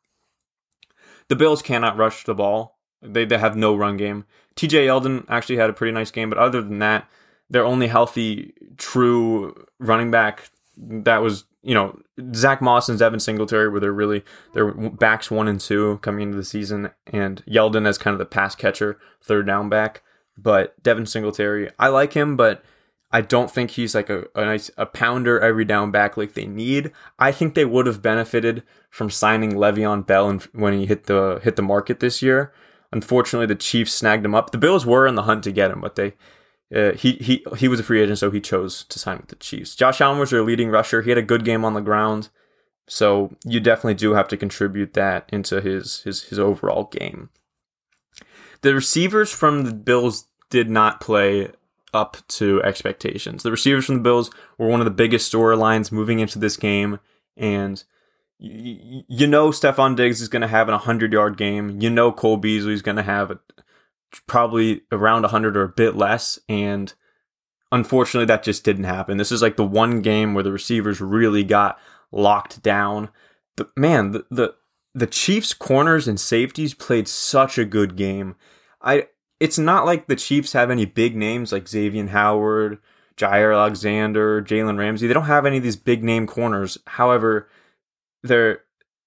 The 1.30 1.38
Bills 1.38 1.62
cannot 1.62 1.98
rush 1.98 2.26
the 2.26 2.36
ball. 2.36 2.78
They, 3.02 3.24
they 3.24 3.38
have 3.38 3.56
no 3.56 3.76
run 3.76 3.96
game. 3.96 4.26
TJ 4.56 4.86
Yeldon 4.86 5.26
actually 5.30 5.56
had 5.56 5.70
a 5.70 5.74
pretty 5.74 5.94
nice 5.94 6.12
game, 6.12 6.30
but 6.30 6.38
other 6.38 6.62
than 6.62 6.80
that, 6.80 7.10
their 7.50 7.66
only 7.66 7.88
healthy, 7.88 8.54
true 8.78 9.66
running 9.80 10.12
back 10.12 10.50
that 10.78 11.22
was 11.22 11.46
you 11.64 11.76
know, 11.76 12.00
Zach 12.34 12.62
Moss 12.62 12.90
and 12.90 12.98
Devin 12.98 13.20
Singletary 13.20 13.70
were 13.70 13.80
their 13.80 13.94
really 13.94 14.24
their 14.54 14.72
backs 14.72 15.30
one 15.30 15.48
and 15.48 15.60
two 15.60 16.00
coming 16.02 16.24
into 16.24 16.38
the 16.38 16.44
season, 16.44 16.92
and 17.08 17.44
Yeldon 17.46 17.88
as 17.88 17.98
kind 17.98 18.14
of 18.14 18.20
the 18.20 18.26
pass 18.26 18.56
catcher, 18.56 19.00
third 19.22 19.46
down 19.46 19.70
back. 19.70 20.02
But 20.38 20.82
Devin 20.82 21.06
Singletary, 21.06 21.70
I 21.78 21.90
like 21.90 22.14
him, 22.14 22.36
but 22.36 22.64
I 23.12 23.22
don't 23.22 23.52
think 23.52 23.72
he's 23.72 23.94
like 23.94 24.10
a, 24.10 24.26
a 24.36 24.46
nice 24.46 24.72
a 24.78 24.86
pounder 24.86 25.40
every 25.40 25.66
down 25.66 25.92
back 25.92 26.18
like 26.18 26.34
they 26.34 26.46
need. 26.46 26.92
I 27.20 27.32
think 27.32 27.54
they 27.54 27.66
would 27.66 27.86
have 27.86 28.02
benefited 28.02 28.64
from 28.90 29.10
signing 29.10 29.54
Le'Veon 29.54 30.06
Bell 30.06 30.40
when 30.54 30.74
he 30.74 30.86
hit 30.86 31.06
the 31.06 31.40
hit 31.44 31.58
the 31.58 31.62
market 31.62 32.00
this 32.00 32.22
year. 32.22 32.54
Unfortunately, 32.92 33.48
the 33.48 33.56
Chiefs 33.56 33.94
snagged 33.94 34.26
him 34.26 34.36
up. 34.36 34.52
The 34.52 34.58
Bills 34.58 34.86
were 34.86 35.08
in 35.08 35.16
the 35.16 35.24
hunt 35.24 35.44
to 35.44 35.52
get 35.52 35.72
him, 35.72 35.82
but 35.82 35.96
they 35.96 36.14
uh, 36.74 36.94
he 36.94 37.14
he 37.14 37.46
he 37.58 37.68
was 37.68 37.80
a 37.80 37.84
free 37.84 38.02
agent, 38.02 38.20
so 38.20 38.32
he 38.32 38.40
chose 38.40 38.86
to 38.86 39.00
sign 39.00 39.18
with 39.18 39.28
the 39.28 39.36
Chiefs. 39.36 39.76
Josh 39.76 40.00
Allen 40.00 40.20
was 40.20 40.30
their 40.30 40.44
leading 40.44 40.70
rusher. 40.70 41.02
He 41.02 41.10
had 41.10 41.18
a 41.18 41.24
good 41.24 41.44
game 41.44 41.66
on 41.66 41.74
the 41.74 41.82
ground, 41.82 42.30
so 42.88 43.36
you 43.44 43.60
definitely 43.60 43.96
do 43.96 44.14
have 44.14 44.28
to 44.30 44.38
contribute 44.38 44.94
that 44.94 45.30
into 45.32 45.60
his 45.60 46.02
his 46.04 46.24
his 46.24 46.40
overall 46.40 46.86
game. 46.86 47.30
The 48.62 48.74
receivers 48.74 49.32
from 49.32 49.66
the 49.66 49.74
Bills 49.74 50.26
did 50.50 50.70
not 50.70 51.02
play 51.02 51.50
up 51.94 52.18
to 52.28 52.62
expectations. 52.64 53.44
The 53.44 53.52
receivers 53.52 53.86
from 53.86 53.96
the 53.96 54.02
Bills 54.02 54.32
were 54.58 54.68
one 54.68 54.80
of 54.80 54.86
the 54.86 54.92
biggest 54.92 55.32
storylines 55.32 55.92
moving 55.92 56.20
into 56.20 56.40
this 56.40 56.56
game, 56.56 57.00
and 57.36 57.84
you, 58.40 59.28
know 59.28 59.50
Stefon 59.50 59.96
Diggs 59.96 60.22
is 60.22 60.28
going 60.28 60.42
to 60.42 60.48
have 60.48 60.68
an 60.68 60.74
100 60.74 61.12
yard 61.12 61.38
game. 61.38 61.82
You 61.82 61.90
know 61.90 62.12
Cole 62.12 62.38
Beasley 62.38 62.74
is 62.74 62.82
going 62.82 62.98
to 62.98 63.04
have 63.04 63.32
a 63.32 63.40
probably 64.28 64.82
around 64.92 65.24
100 65.24 65.58
or 65.58 65.64
a 65.64 65.70
bit 65.70 65.96
less. 65.96 66.40
And 66.50 66.94
unfortunately, 67.72 68.26
that 68.26 68.44
just 68.44 68.64
didn't 68.64 68.86
happen. 68.86 69.18
This 69.18 69.32
is 69.32 69.42
like 69.42 69.58
the 69.58 69.66
one 69.66 70.02
game 70.02 70.34
where 70.34 70.44
the 70.44 70.52
receivers 70.52 71.02
really 71.02 71.44
got 71.44 71.80
locked 72.12 72.62
down. 72.62 73.10
But 73.56 73.70
man, 73.78 74.12
the, 74.12 74.26
the, 74.30 74.56
the 74.94 75.08
Chiefs' 75.08 75.54
corners 75.54 76.08
and 76.08 76.20
safeties 76.20 76.74
played 76.74 77.08
such 77.08 77.58
a 77.58 77.66
good 77.66 77.96
game. 77.96 78.36
I 78.82 79.08
it's 79.40 79.58
not 79.58 79.88
like 79.88 80.06
the 80.06 80.16
Chiefs 80.16 80.54
have 80.54 80.70
any 80.70 80.86
big 80.86 81.16
names 81.16 81.52
like 81.52 81.66
Xavien 81.66 82.10
Howard, 82.10 82.78
Jaire 83.18 83.56
Alexander, 83.56 84.40
Jalen 84.42 84.78
Ramsey. 84.78 85.08
They 85.08 85.16
don't 85.16 85.24
have 85.24 85.48
any 85.48 85.58
of 85.58 85.64
these 85.64 85.76
big 85.76 86.04
name 86.04 86.28
corners. 86.28 86.78
However, 86.86 87.48
they're 88.22 88.62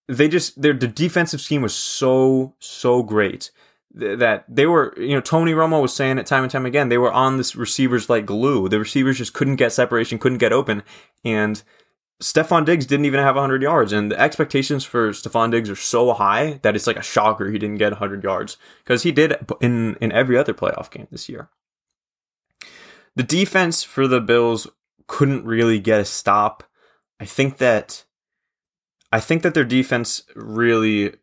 they 0.08 0.28
just 0.28 0.61
their 0.61 0.73
the 0.73 0.88
defensive 0.88 1.40
scheme 1.40 1.62
was 1.62 1.75
so 1.75 2.54
so 2.58 3.02
great 3.02 3.50
that 3.94 4.44
they 4.48 4.66
were, 4.66 4.92
you 4.96 5.14
know, 5.14 5.20
Tony 5.20 5.52
Romo 5.52 5.80
was 5.80 5.94
saying 5.94 6.18
it 6.18 6.26
time 6.26 6.42
and 6.42 6.50
time 6.50 6.66
again. 6.66 6.88
They 6.88 6.98
were 6.98 7.12
on 7.12 7.36
this 7.36 7.54
receivers 7.54 8.10
like 8.10 8.26
glue. 8.26 8.68
The 8.68 8.78
receivers 8.78 9.18
just 9.18 9.34
couldn't 9.34 9.56
get 9.56 9.72
separation, 9.72 10.18
couldn't 10.18 10.38
get 10.38 10.52
open, 10.52 10.82
and 11.24 11.62
Stefon 12.22 12.64
Diggs 12.64 12.86
didn't 12.86 13.06
even 13.06 13.20
have 13.20 13.34
100 13.34 13.62
yards. 13.62 13.92
And 13.92 14.10
the 14.10 14.20
expectations 14.20 14.84
for 14.84 15.10
Stefon 15.10 15.50
Diggs 15.50 15.70
are 15.70 15.76
so 15.76 16.12
high 16.12 16.60
that 16.62 16.74
it's 16.74 16.86
like 16.86 16.96
a 16.96 17.02
shocker 17.02 17.50
he 17.50 17.58
didn't 17.58 17.78
get 17.78 17.92
100 17.92 18.22
yards 18.22 18.56
because 18.82 19.02
he 19.02 19.12
did 19.12 19.36
in 19.60 19.96
in 19.96 20.12
every 20.12 20.36
other 20.36 20.54
playoff 20.54 20.90
game 20.90 21.08
this 21.10 21.28
year. 21.28 21.50
The 23.16 23.22
defense 23.22 23.84
for 23.84 24.08
the 24.08 24.20
Bills 24.20 24.66
couldn't 25.06 25.44
really 25.44 25.78
get 25.78 26.00
a 26.00 26.04
stop. 26.04 26.64
I 27.20 27.26
think 27.26 27.58
that 27.58 28.04
I 29.12 29.20
think 29.20 29.42
that 29.42 29.54
their 29.54 29.64
defense 29.64 30.22
really 30.34 31.14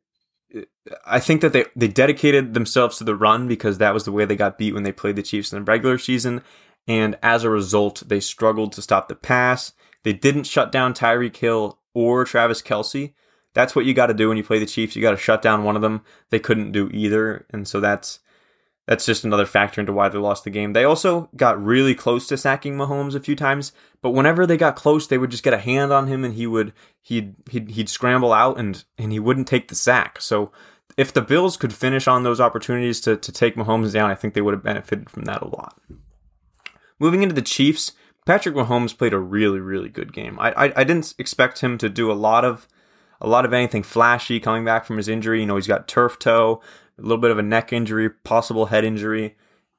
I 1.06 1.20
think 1.20 1.42
that 1.42 1.54
they, 1.54 1.66
they 1.76 1.88
dedicated 1.88 2.54
themselves 2.54 2.98
to 2.98 3.04
the 3.04 3.16
run 3.16 3.48
because 3.48 3.78
that 3.78 3.94
was 3.94 4.06
the 4.06 4.12
way 4.12 4.26
they 4.26 4.36
got 4.36 4.58
beat 4.58 4.74
when 4.74 4.84
they 4.84 4.92
played 4.92 5.16
the 5.16 5.24
Chiefs 5.24 5.54
in 5.54 5.60
the 5.60 5.72
regular 5.72 5.98
season. 5.98 6.42
And 6.88 7.18
as 7.22 7.44
a 7.44 7.50
result, 7.50 8.04
they 8.08 8.20
struggled 8.20 8.74
to 8.74 8.82
stop 8.82 9.08
the 9.08 9.16
pass. 9.16 9.74
They 10.04 10.14
didn't 10.14 10.46
shut 10.46 10.72
down 10.72 10.94
Tyreek 10.94 11.36
Hill 11.38 11.80
or 11.94 12.26
Travis 12.26 12.62
Kelce. 12.62 13.14
that's 13.54 13.76
what 13.76 13.86
you 13.86 13.94
got 13.94 14.08
to 14.08 14.14
do 14.14 14.30
when 14.30 14.38
you 14.38 14.44
play 14.44 14.60
the 14.60 14.66
Chiefs. 14.66 14.96
You 14.96 15.02
got 15.02 15.12
to 15.12 15.18
shut 15.18 15.42
down 15.42 15.64
one 15.64 15.76
of 15.76 15.82
them. 15.82 16.02
They 16.30 16.40
couldn't 16.40 16.72
do 16.72 16.90
either, 16.94 17.46
and 17.52 17.68
so 17.68 17.80
that's 17.80 18.20
that's 18.88 19.06
just 19.06 19.24
another 19.24 19.46
factor 19.46 19.80
into 19.80 19.94
why 19.94 20.10
they 20.10 20.18
lost 20.18 20.44
the 20.44 20.50
game. 20.50 20.74
They 20.74 20.84
also 20.84 21.30
got 21.36 21.64
really 21.64 21.94
close 21.94 22.28
to 22.28 22.38
sacking 22.38 22.76
Mahomes 22.76 23.16
a 23.16 23.20
few 23.20 23.36
times, 23.36 23.74
but 24.02 24.12
whenever 24.12 24.46
they 24.46 24.58
got 24.58 24.76
close, 24.76 25.08
they 25.08 25.18
would 25.18 25.32
just 25.32 25.44
get 25.44 25.54
a 25.54 25.60
hand 25.60 25.94
on 25.94 26.08
him 26.08 26.26
and 26.26 26.34
he 26.34 26.48
would 26.48 26.74
he'd 27.02 27.36
he'd, 27.50 27.72
he'd 27.72 27.90
scramble 27.90 28.34
out 28.34 28.60
and 28.60 28.84
and 28.98 29.12
he 29.12 29.20
wouldn't 29.20 29.48
take 29.48 29.68
the 29.68 29.76
sack. 29.76 30.20
So 30.20 30.52
if 30.98 31.14
the 31.14 31.22
Bills 31.22 31.58
could 31.58 31.74
finish 31.74 32.08
on 32.08 32.24
those 32.24 32.42
opportunities 32.42 33.00
to 33.02 33.16
to 33.18 33.32
take 33.32 33.56
Mahomes 33.56 33.94
down, 33.94 34.10
I 34.10 34.16
think 34.16 34.34
they 34.34 34.42
would 34.42 34.54
have 34.54 34.64
benefited 34.64 35.10
from 35.10 35.24
that 35.24 35.42
a 35.42 35.48
lot. 35.48 35.80
Moving 37.00 37.24
into 37.24 37.36
the 37.36 37.42
Chiefs, 37.42 37.94
Patrick 38.26 38.56
Mahomes 38.56 38.98
played 38.98 39.14
a 39.14 39.20
really 39.20 39.60
really 39.60 39.90
good 39.90 40.12
game. 40.12 40.40
I 40.40 40.52
I, 40.52 40.74
I 40.78 40.84
didn't 40.84 41.14
expect 41.20 41.62
him 41.62 41.78
to 41.78 41.88
do 41.88 42.12
a 42.12 42.14
lot 42.14 42.44
of 42.44 42.68
a 43.22 43.28
lot 43.28 43.46
of 43.46 43.54
anything 43.54 43.84
flashy 43.84 44.40
coming 44.40 44.66
back 44.66 44.86
from 44.86 44.98
his 44.98 45.08
injury. 45.08 45.42
You 45.42 45.46
know, 45.46 45.56
he's 45.56 45.68
got 45.68 45.88
turf 45.88 46.18
toe 46.18 46.62
a 47.02 47.04
little 47.04 47.18
bit 47.18 47.32
of 47.32 47.40
a 47.40 47.44
neck 47.44 47.74
injury, 47.74 48.10
possible 48.10 48.68
head 48.68 48.86
injury, 48.86 49.36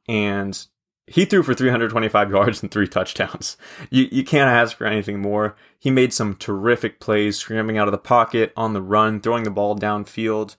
and 0.08 0.66
he 1.06 1.24
threw 1.24 1.42
for 1.42 1.54
325 1.54 2.30
yards 2.30 2.62
and 2.62 2.70
three 2.70 2.88
touchdowns. 2.88 3.56
You, 3.90 4.08
you 4.10 4.24
can't 4.24 4.48
ask 4.48 4.76
for 4.76 4.86
anything 4.86 5.20
more. 5.20 5.54
He 5.78 5.90
made 5.90 6.14
some 6.14 6.34
terrific 6.34 6.98
plays, 6.98 7.36
scrambling 7.36 7.76
out 7.76 7.88
of 7.88 7.92
the 7.92 7.98
pocket, 7.98 8.52
on 8.56 8.72
the 8.72 8.80
run, 8.80 9.20
throwing 9.20 9.44
the 9.44 9.50
ball 9.50 9.76
downfield. 9.76 10.56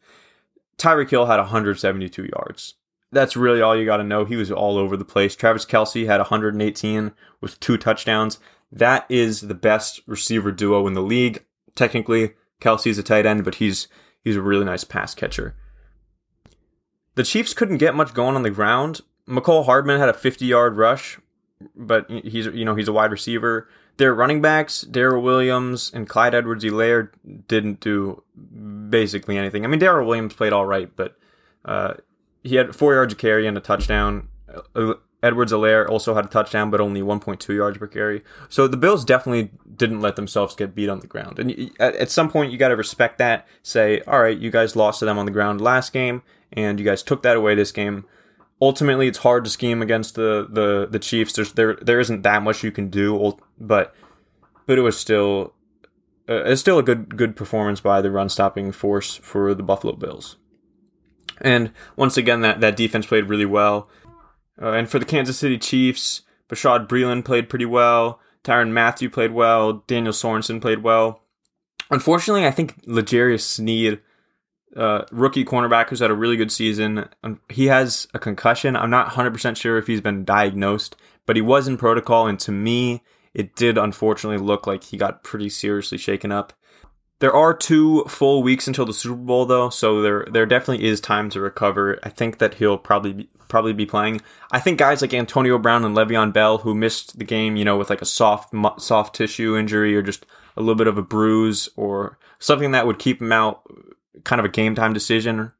Tyreek 0.77 1.09
Hill 1.09 1.25
had 1.25 1.39
172 1.39 2.29
yards. 2.35 2.75
That's 3.11 3.35
really 3.35 3.61
all 3.61 3.75
you 3.75 3.85
got 3.85 3.97
to 3.97 4.03
know. 4.03 4.25
He 4.25 4.35
was 4.35 4.51
all 4.51 4.77
over 4.77 4.97
the 4.97 5.05
place. 5.05 5.35
Travis 5.35 5.65
Kelce 5.65 6.05
had 6.05 6.19
118 6.19 7.11
with 7.41 7.59
two 7.59 7.77
touchdowns. 7.77 8.39
That 8.71 9.05
is 9.09 9.41
the 9.41 9.55
best 9.55 10.01
receiver 10.07 10.51
duo 10.51 10.85
in 10.87 10.93
the 10.93 11.01
league. 11.01 11.43
Technically, 11.75 12.33
Kelce's 12.59 12.97
a 12.97 13.03
tight 13.03 13.25
end, 13.25 13.43
but 13.43 13.55
he's 13.55 13.87
he's 14.23 14.35
a 14.35 14.41
really 14.41 14.65
nice 14.65 14.83
pass 14.83 15.13
catcher. 15.15 15.55
The 17.15 17.23
Chiefs 17.23 17.53
couldn't 17.53 17.77
get 17.77 17.95
much 17.95 18.13
going 18.13 18.35
on 18.35 18.43
the 18.43 18.49
ground. 18.49 19.01
Mecole 19.27 19.65
Hardman 19.65 19.99
had 19.99 20.09
a 20.09 20.13
50 20.13 20.45
yard 20.45 20.77
rush, 20.77 21.19
but 21.75 22.09
he's 22.09 22.47
you 22.47 22.65
know 22.65 22.75
he's 22.75 22.87
a 22.87 22.93
wide 22.93 23.11
receiver. 23.11 23.67
Their 23.97 24.13
running 24.13 24.41
backs, 24.41 24.81
Darrel 24.81 25.21
Williams 25.21 25.91
and 25.93 26.09
Clyde 26.09 26.33
Edwards-Helaire, 26.33 27.09
didn't 27.47 27.79
do 27.79 28.23
basically 28.89 29.37
anything. 29.37 29.63
I 29.63 29.67
mean, 29.67 29.79
Darrel 29.79 30.07
Williams 30.07 30.33
played 30.33 30.51
all 30.51 30.65
right, 30.65 30.89
but 30.95 31.15
uh, 31.63 31.93
he 32.43 32.55
had 32.55 32.75
four 32.75 32.95
yards 32.95 33.13
of 33.13 33.19
carry 33.19 33.45
and 33.45 33.55
a 33.55 33.61
touchdown. 33.61 34.29
Uh, 34.75 34.95
Edwards-Helaire 35.21 35.87
also 35.87 36.15
had 36.15 36.25
a 36.25 36.27
touchdown, 36.27 36.69
but 36.69 36.81
only 36.81 37.01
1.2 37.01 37.55
yards 37.55 37.77
per 37.77 37.87
carry. 37.87 38.23
So 38.49 38.67
the 38.67 38.75
Bills 38.75 39.05
definitely 39.05 39.51
didn't 39.75 40.01
let 40.01 40.17
themselves 40.17 40.53
get 40.53 40.75
beat 40.75 40.89
on 40.89 40.99
the 40.99 41.07
ground. 41.07 41.39
And 41.39 41.71
at 41.79 42.11
some 42.11 42.29
point, 42.29 42.51
you 42.51 42.57
got 42.57 42.67
to 42.69 42.75
respect 42.75 43.19
that. 43.19 43.47
Say, 43.61 44.01
all 44.01 44.19
right, 44.19 44.37
you 44.37 44.51
guys 44.51 44.75
lost 44.75 44.99
to 44.99 45.05
them 45.05 45.17
on 45.17 45.25
the 45.25 45.31
ground 45.31 45.61
last 45.61 45.93
game, 45.93 46.23
and 46.53 46.79
you 46.79 46.85
guys 46.85 47.03
took 47.03 47.23
that 47.23 47.37
away 47.37 47.55
this 47.55 47.71
game. 47.71 48.05
Ultimately, 48.61 49.07
it's 49.07 49.19
hard 49.19 49.43
to 49.43 49.49
scheme 49.49 49.81
against 49.81 50.15
the 50.15 50.47
the 50.49 50.87
the 50.89 50.99
Chiefs. 50.99 51.33
There's 51.33 51.53
there 51.53 51.75
there 51.81 51.99
isn't 51.99 52.21
that 52.21 52.43
much 52.43 52.63
you 52.63 52.71
can 52.71 52.89
do, 52.89 53.37
but 53.59 53.95
but 54.65 54.77
it 54.77 54.81
was 54.81 54.97
still 54.97 55.53
uh, 56.29 56.43
it's 56.45 56.61
still 56.61 56.79
a 56.79 56.83
good 56.83 57.17
good 57.17 57.35
performance 57.35 57.81
by 57.81 58.01
the 58.01 58.11
run 58.11 58.29
stopping 58.29 58.71
force 58.71 59.17
for 59.17 59.53
the 59.53 59.63
Buffalo 59.63 59.93
Bills. 59.93 60.37
And 61.41 61.71
once 61.95 62.15
again, 62.15 62.41
that 62.41 62.61
that 62.61 62.77
defense 62.77 63.05
played 63.05 63.29
really 63.29 63.45
well. 63.45 63.89
Uh, 64.61 64.71
and 64.71 64.89
for 64.89 64.99
the 64.99 65.05
Kansas 65.05 65.37
City 65.37 65.57
Chiefs, 65.57 66.21
Bashaud 66.47 66.87
Breeland 66.87 67.25
played 67.25 67.49
pretty 67.49 67.65
well. 67.65 68.19
Tyrann 68.43 68.71
Mathieu 68.71 69.09
played 69.09 69.31
well. 69.31 69.83
Daniel 69.87 70.13
Sorensen 70.13 70.61
played 70.61 70.83
well. 70.83 71.21
Unfortunately, 71.89 72.45
I 72.45 72.51
think 72.51 72.75
L'Jarius 72.85 73.41
Sneed 73.41 73.99
uh, 74.75 75.05
rookie 75.11 75.45
cornerback 75.45 75.89
who's 75.89 75.99
had 75.99 76.11
a 76.11 76.15
really 76.15 76.37
good 76.37 76.51
season. 76.51 77.07
Um, 77.23 77.39
he 77.49 77.67
has 77.67 78.07
a 78.13 78.19
concussion. 78.19 78.75
I'm 78.75 78.89
not 78.89 79.09
100% 79.09 79.55
sure 79.57 79.77
if 79.77 79.87
he's 79.87 80.01
been 80.01 80.25
diagnosed, 80.25 80.95
but 81.25 81.35
he 81.35 81.41
was 81.41 81.67
in 81.67 81.77
protocol. 81.77 82.27
And 82.27 82.39
to 82.41 82.51
me, 82.51 83.03
it 83.33 83.55
did 83.55 83.77
unfortunately 83.77 84.43
look 84.43 84.67
like 84.67 84.83
he 84.83 84.97
got 84.97 85.23
pretty 85.23 85.49
seriously 85.49 85.97
shaken 85.97 86.31
up. 86.31 86.53
There 87.19 87.33
are 87.33 87.53
two 87.53 88.03
full 88.05 88.43
weeks 88.43 88.67
until 88.67 88.85
the 88.85 88.93
Super 88.93 89.15
Bowl, 89.15 89.45
though, 89.45 89.69
so 89.69 90.01
there 90.01 90.27
there 90.29 90.45
definitely 90.45 90.85
is 90.85 90.99
time 90.99 91.29
to 91.29 91.39
recover. 91.39 91.97
I 92.03 92.09
think 92.09 92.39
that 92.39 92.55
he'll 92.55 92.77
probably 92.77 93.13
be, 93.13 93.29
probably 93.47 93.71
be 93.71 93.85
playing. 93.85 94.19
I 94.51 94.59
think 94.59 94.77
guys 94.77 95.01
like 95.01 95.13
Antonio 95.13 95.57
Brown 95.57 95.85
and 95.85 95.95
Le'Veon 95.95 96.33
Bell, 96.33 96.57
who 96.57 96.75
missed 96.75 97.17
the 97.17 97.23
game, 97.23 97.55
you 97.55 97.63
know, 97.63 97.77
with 97.77 97.89
like 97.89 98.01
a 98.01 98.05
soft 98.05 98.53
soft 98.77 99.15
tissue 99.15 99.55
injury 99.55 99.95
or 99.95 100.01
just 100.01 100.25
a 100.57 100.61
little 100.61 100.75
bit 100.75 100.87
of 100.87 100.97
a 100.97 101.01
bruise 101.01 101.69
or 101.77 102.17
something 102.39 102.71
that 102.71 102.85
would 102.85 102.99
keep 102.99 103.21
him 103.21 103.31
out 103.31 103.61
kind 104.23 104.39
of 104.39 104.45
a 104.45 104.49
game 104.49 104.75
time 104.75 104.93
decision, 104.93 105.51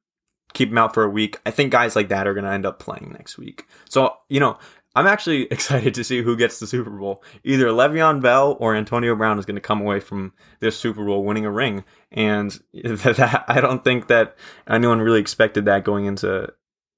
keep 0.53 0.69
him 0.69 0.77
out 0.77 0.93
for 0.93 1.03
a 1.03 1.09
week. 1.09 1.39
I 1.45 1.51
think 1.51 1.71
guys 1.71 1.95
like 1.95 2.09
that 2.09 2.27
are 2.27 2.33
going 2.33 2.45
to 2.45 2.51
end 2.51 2.65
up 2.65 2.79
playing 2.79 3.11
next 3.13 3.37
week. 3.37 3.65
So, 3.89 4.15
you 4.29 4.39
know, 4.39 4.57
I'm 4.95 5.07
actually 5.07 5.43
excited 5.51 5.93
to 5.95 6.03
see 6.03 6.21
who 6.21 6.37
gets 6.37 6.59
the 6.59 6.67
Super 6.67 6.89
Bowl. 6.89 7.23
Either 7.43 7.67
Le'Veon 7.67 8.21
Bell 8.21 8.55
or 8.59 8.75
Antonio 8.75 9.15
Brown 9.15 9.39
is 9.39 9.45
going 9.45 9.55
to 9.55 9.61
come 9.61 9.81
away 9.81 9.99
from 9.99 10.33
this 10.59 10.77
Super 10.77 11.03
Bowl 11.03 11.25
winning 11.25 11.45
a 11.45 11.51
ring. 11.51 11.83
And 12.11 12.51
that, 12.73 13.45
I 13.47 13.61
don't 13.61 13.83
think 13.83 14.07
that 14.07 14.35
anyone 14.67 15.01
really 15.01 15.19
expected 15.19 15.65
that 15.65 15.83
going 15.83 16.05
into 16.05 16.53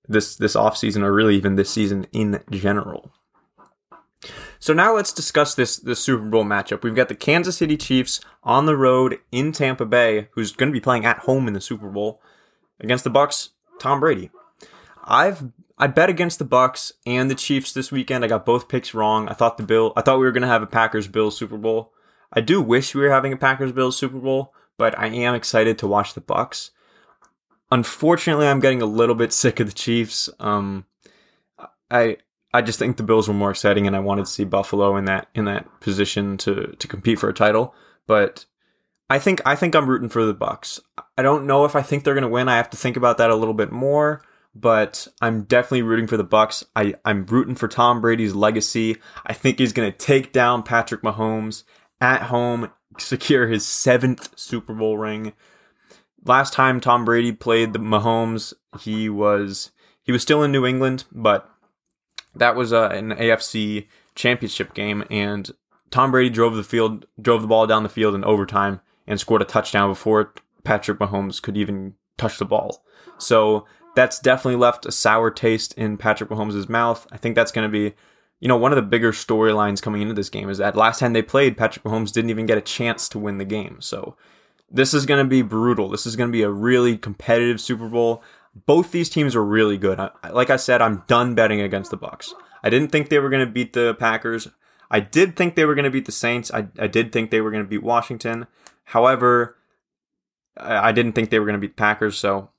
this, 0.08 0.36
this 0.36 0.56
offseason 0.56 1.04
or 1.04 1.14
really 1.14 1.36
even 1.36 1.56
this 1.56 1.70
season 1.70 2.08
in 2.12 2.44
general. 2.52 3.12
So 4.60 4.74
now 4.74 4.96
let's 4.96 5.14
discuss 5.14 5.56
this 5.56 5.78
this 5.78 6.00
Super 6.00 6.26
Bowl 6.26 6.44
matchup. 6.44 6.84
We've 6.84 6.96
got 6.96 7.10
the 7.10 7.16
Kansas 7.16 7.58
City 7.58 7.78
Chiefs 7.78 8.22
on 8.44 8.66
the 8.66 8.78
road 8.78 9.20
in 9.32 9.52
Tampa 9.52 9.86
Bay, 9.86 10.30
who's 10.32 10.52
going 10.52 10.70
to 10.70 10.74
be 10.74 10.82
playing 10.82 11.06
at 11.06 11.20
home 11.20 11.48
in 11.48 11.54
the 11.54 11.62
Super 11.62 11.90
Bowl 11.90 12.22
against 12.80 13.04
the 13.04 13.10
Bucks. 13.10 13.50
Tom 13.80 14.00
Brady. 14.00 14.32
I've 15.04 15.52
I 15.78 15.88
bet 15.88 16.10
against 16.10 16.40
the 16.40 16.46
Bucks 16.46 16.94
and 17.06 17.30
the 17.30 17.36
Chiefs 17.36 17.74
this 17.74 17.92
weekend. 17.92 18.24
I 18.24 18.28
got 18.28 18.46
both 18.46 18.70
picks 18.70 18.94
wrong. 18.94 19.28
I 19.28 19.34
thought 19.34 19.58
the 19.58 19.64
Bill. 19.64 19.92
I 19.96 20.02
thought 20.02 20.20
we 20.20 20.26
were 20.26 20.32
going 20.32 20.42
to 20.42 20.48
have 20.48 20.64
a 20.64 20.68
Packers 20.68 21.08
Bills 21.08 21.38
Super 21.38 21.58
Bowl. 21.58 21.92
I 22.32 22.42
do 22.42 22.62
wish 22.62 22.96
we 22.96 23.02
were 23.02 23.12
having 23.12 23.34
a 23.34 23.38
Packers 23.38 23.72
Bills 23.72 23.98
Super 23.98 24.20
Bowl, 24.20 24.54
but 24.78 24.98
I 24.98 25.08
am 25.08 25.36
excited 25.36 25.78
to 25.80 25.88
watch 25.88 26.14
the 26.14 26.22
Bucks. 26.22 26.72
Unfortunately, 27.72 28.48
I'm 28.48 28.62
getting 28.62 28.82
a 28.82 28.86
little 28.88 29.16
bit 29.16 29.34
sick 29.34 29.60
of 29.60 29.68
the 29.68 29.74
Chiefs. 29.74 30.30
Um, 30.40 30.86
I 31.92 32.18
I 32.56 32.62
just 32.62 32.80
think 32.80 32.98
the 32.98 33.04
Bills 33.04 33.28
were 33.28 33.34
more 33.34 33.52
exciting, 33.52 33.86
and 33.86 33.96
I 33.96 34.00
wanted 34.00 34.26
to 34.26 34.32
see 34.32 34.46
Buffalo 34.46 34.96
in 34.96 35.06
that 35.06 35.28
in 35.36 35.46
that 35.46 35.82
position 35.82 36.38
to 36.38 36.76
to 36.80 36.88
compete 36.88 37.20
for 37.20 37.30
a 37.30 37.34
title. 37.34 37.76
But 38.08 38.46
I 39.10 39.20
think 39.20 39.42
I 39.46 39.56
think 39.56 39.76
I'm 39.76 39.90
rooting 39.90 40.10
for 40.10 40.26
the 40.26 40.34
Bucks. 40.34 40.80
I 41.18 41.22
don't 41.22 41.46
know 41.46 41.66
if 41.66 41.76
I 41.76 41.82
think 41.82 42.04
they're 42.04 42.14
going 42.14 42.22
to 42.22 42.28
win. 42.30 42.48
I 42.48 42.58
have 42.58 42.70
to 42.72 42.78
think 42.78 42.98
about 42.98 43.18
that 43.18 43.30
a 43.30 43.36
little 43.36 43.54
bit 43.54 43.72
more. 43.72 44.24
But 44.58 45.10
I'm 45.22 45.44
definitely 45.44 45.82
rooting 45.82 46.08
for 46.08 46.16
the 46.16 46.24
Bucks. 46.24 46.64
I, 46.78 46.96
I'm 47.04 47.26
rooting 47.26 47.56
for 47.56 47.68
Tom 47.68 48.00
Brady's 48.00 48.34
legacy. 48.34 48.96
I 49.26 49.34
think 49.34 49.60
he's 49.60 49.74
going 49.74 49.92
to 49.92 49.98
take 49.98 50.32
down 50.32 50.64
Patrick 50.64 51.02
Mahomes 51.02 51.66
at 52.00 52.24
home, 52.24 52.72
secure 52.98 53.50
his 53.50 53.68
seventh 53.68 54.30
Super 54.40 54.74
Bowl 54.74 54.98
ring. 54.98 55.34
Last 56.24 56.54
time 56.54 56.80
Tom 56.80 57.04
Brady 57.04 57.34
played 57.34 57.74
the 57.74 57.80
Mahomes, 57.80 58.54
he 58.80 59.10
was 59.10 59.72
he 60.02 60.14
was 60.14 60.22
still 60.22 60.42
in 60.42 60.54
New 60.54 60.66
England, 60.66 61.04
but 61.12 61.50
that 62.36 62.56
was 62.56 62.74
uh, 62.74 62.90
an 62.90 63.12
AFC 63.12 63.88
championship 64.16 64.74
game, 64.74 65.04
and 65.10 65.52
Tom 65.92 66.12
Brady 66.12 66.30
drove 66.30 66.56
the 66.56 66.64
field, 66.64 67.06
drove 67.22 67.42
the 67.42 67.48
ball 67.48 67.68
down 67.68 67.84
the 67.84 67.90
field 67.90 68.16
in 68.16 68.24
overtime, 68.24 68.82
and 69.08 69.20
scored 69.20 69.42
a 69.42 69.46
touchdown 69.46 69.90
before 69.90 70.34
Patrick 70.64 71.00
Mahomes 71.00 71.42
could 71.42 71.58
even 71.58 71.94
touch 72.18 72.38
the 72.38 72.46
ball. 72.46 72.84
So 73.18 73.66
that's 73.96 74.20
definitely 74.20 74.60
left 74.60 74.86
a 74.86 74.92
sour 74.92 75.32
taste 75.32 75.74
in 75.76 75.98
Patrick 75.98 76.30
Mahomes' 76.30 76.68
mouth. 76.68 77.08
I 77.12 77.18
think 77.18 77.36
that's 77.36 77.52
going 77.52 77.68
to 77.68 77.72
be, 77.72 77.96
you 78.40 78.48
know, 78.48 78.58
one 78.58 78.72
of 78.72 78.76
the 78.76 78.82
bigger 78.82 79.12
storylines 79.12 79.82
coming 79.82 80.02
into 80.02 80.14
this 80.14 80.30
game 80.30 80.50
is 80.50 80.58
that 80.58 80.76
last 80.76 81.00
time 81.00 81.14
they 81.14 81.22
played, 81.22 81.58
Patrick 81.58 81.86
Mahomes 81.86 82.12
didn't 82.12 82.30
even 82.30 82.46
get 82.46 82.58
a 82.58 82.62
chance 82.62 83.08
to 83.10 83.20
win 83.20 83.38
the 83.38 83.46
game. 83.46 83.78
So 83.80 84.18
this 84.70 84.94
is 84.94 85.06
going 85.06 85.24
to 85.24 85.30
be 85.30 85.42
brutal. 85.42 85.90
This 85.90 86.06
is 86.06 86.16
going 86.16 86.30
to 86.30 86.34
be 86.34 86.42
a 86.42 86.50
really 86.50 86.98
competitive 86.98 87.62
Super 87.62 87.88
Bowl 87.88 88.22
both 88.56 88.92
these 88.92 89.10
teams 89.10 89.36
are 89.36 89.44
really 89.44 89.78
good. 89.78 90.00
like 90.32 90.50
I 90.50 90.56
said, 90.56 90.82
I'm 90.82 91.04
done 91.08 91.36
betting 91.36 91.62
against 91.62 91.92
the 91.92 91.98
Bucks. 91.98 92.34
I 92.64 92.70
didn't 92.70 92.92
think 92.92 93.10
they 93.10 93.20
were 93.20 93.30
going 93.30 93.46
to 93.46 93.52
beat 93.52 93.74
the 93.74 93.94
Packers. 93.96 94.48
I 94.90 95.00
did 95.00 95.36
think 95.36 95.56
they 95.56 95.66
were 95.66 95.76
going 95.76 95.86
to 95.86 95.92
beat 95.92 96.06
the 96.06 96.12
Saints. 96.12 96.52
I, 96.52 96.68
I 96.80 96.88
did 96.88 97.12
think 97.12 97.30
they 97.32 97.42
were 97.42 97.52
going 97.52 97.64
to 97.64 97.70
beat 97.70 97.84
Washington. 97.84 98.48
However, 98.86 99.58
I, 100.58 100.90
I 100.90 100.92
didn't 100.92 101.14
think 101.14 101.30
they 101.30 101.40
were 101.40 101.46
going 101.46 101.60
to 101.60 101.62
beat 101.62 101.76
the 101.76 101.82
Packers. 101.82 102.18
So 102.18 102.50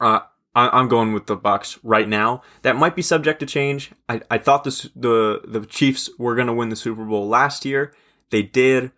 uh, 0.00 0.20
I, 0.54 0.78
am 0.78 0.88
going 0.88 1.12
with 1.12 1.26
the 1.26 1.36
Bucks 1.36 1.78
right 1.82 2.08
now. 2.08 2.42
That 2.62 2.76
might 2.76 2.94
be 2.94 3.02
subject 3.02 3.40
to 3.40 3.46
change. 3.46 3.90
I, 4.08 4.20
I 4.30 4.38
thought 4.38 4.64
the 4.64 5.40
the 5.44 5.66
Chiefs 5.66 6.08
were 6.18 6.34
going 6.34 6.46
to 6.46 6.52
win 6.52 6.68
the 6.68 6.76
Super 6.76 7.04
Bowl 7.04 7.26
last 7.26 7.64
year. 7.64 7.92
They 8.30 8.42
did. 8.42 8.92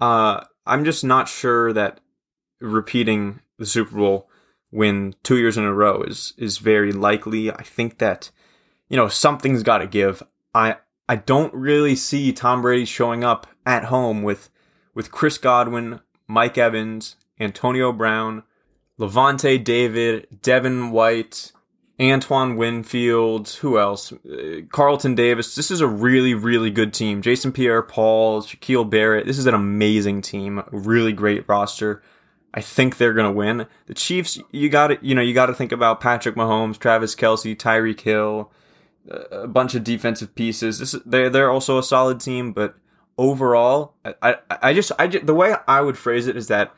Uh, 0.00 0.44
I'm 0.66 0.84
just 0.84 1.04
not 1.04 1.28
sure 1.28 1.72
that 1.72 2.00
repeating 2.60 3.40
the 3.58 3.66
Super 3.66 3.96
Bowl 3.96 4.29
win 4.72 5.14
two 5.22 5.38
years 5.38 5.56
in 5.56 5.64
a 5.64 5.74
row 5.74 6.02
is 6.02 6.34
is 6.36 6.58
very 6.58 6.92
likely. 6.92 7.50
I 7.50 7.62
think 7.62 7.98
that 7.98 8.30
you 8.88 8.96
know 8.96 9.08
something's 9.08 9.62
got 9.62 9.78
to 9.78 9.86
give. 9.86 10.22
I 10.54 10.76
I 11.08 11.16
don't 11.16 11.52
really 11.54 11.96
see 11.96 12.32
Tom 12.32 12.62
Brady 12.62 12.84
showing 12.84 13.24
up 13.24 13.46
at 13.66 13.84
home 13.84 14.22
with 14.22 14.50
with 14.94 15.10
Chris 15.10 15.38
Godwin, 15.38 16.00
Mike 16.26 16.58
Evans, 16.58 17.16
Antonio 17.38 17.92
Brown, 17.92 18.42
Lavonte 18.98 19.62
David, 19.62 20.26
Devin 20.42 20.90
White, 20.90 21.52
Antoine 22.00 22.56
Winfield, 22.56 23.48
who 23.60 23.78
else? 23.78 24.12
Uh, 24.12 24.62
Carlton 24.70 25.14
Davis. 25.14 25.54
This 25.54 25.70
is 25.70 25.80
a 25.80 25.86
really, 25.86 26.34
really 26.34 26.70
good 26.70 26.94
team. 26.94 27.20
Jason 27.22 27.52
Pierre 27.52 27.82
Paul, 27.82 28.42
Shaquille 28.42 28.88
Barrett. 28.88 29.26
This 29.26 29.38
is 29.38 29.46
an 29.46 29.54
amazing 29.54 30.22
team. 30.22 30.62
Really 30.70 31.12
great 31.12 31.48
roster. 31.48 32.02
I 32.52 32.60
think 32.60 32.96
they're 32.96 33.14
going 33.14 33.32
to 33.32 33.36
win. 33.36 33.66
The 33.86 33.94
Chiefs, 33.94 34.38
you 34.50 34.68
got 34.68 34.88
to, 34.88 34.98
you 35.02 35.14
know, 35.14 35.22
you 35.22 35.34
got 35.34 35.46
to 35.46 35.54
think 35.54 35.72
about 35.72 36.00
Patrick 36.00 36.34
Mahomes, 36.34 36.78
Travis 36.78 37.14
Kelce, 37.14 37.56
Tyreek 37.56 38.00
Hill, 38.00 38.50
a 39.08 39.46
bunch 39.46 39.74
of 39.74 39.84
defensive 39.84 40.34
pieces. 40.34 40.78
This 40.78 40.96
they're, 41.06 41.30
they're 41.30 41.50
also 41.50 41.78
a 41.78 41.82
solid 41.82 42.20
team, 42.20 42.52
but 42.52 42.74
overall, 43.16 43.94
I, 44.04 44.14
I, 44.22 44.36
I 44.62 44.74
just, 44.74 44.90
I 44.98 45.06
just, 45.06 45.26
the 45.26 45.34
way 45.34 45.54
I 45.68 45.80
would 45.80 45.96
phrase 45.96 46.26
it 46.26 46.36
is 46.36 46.48
that 46.48 46.74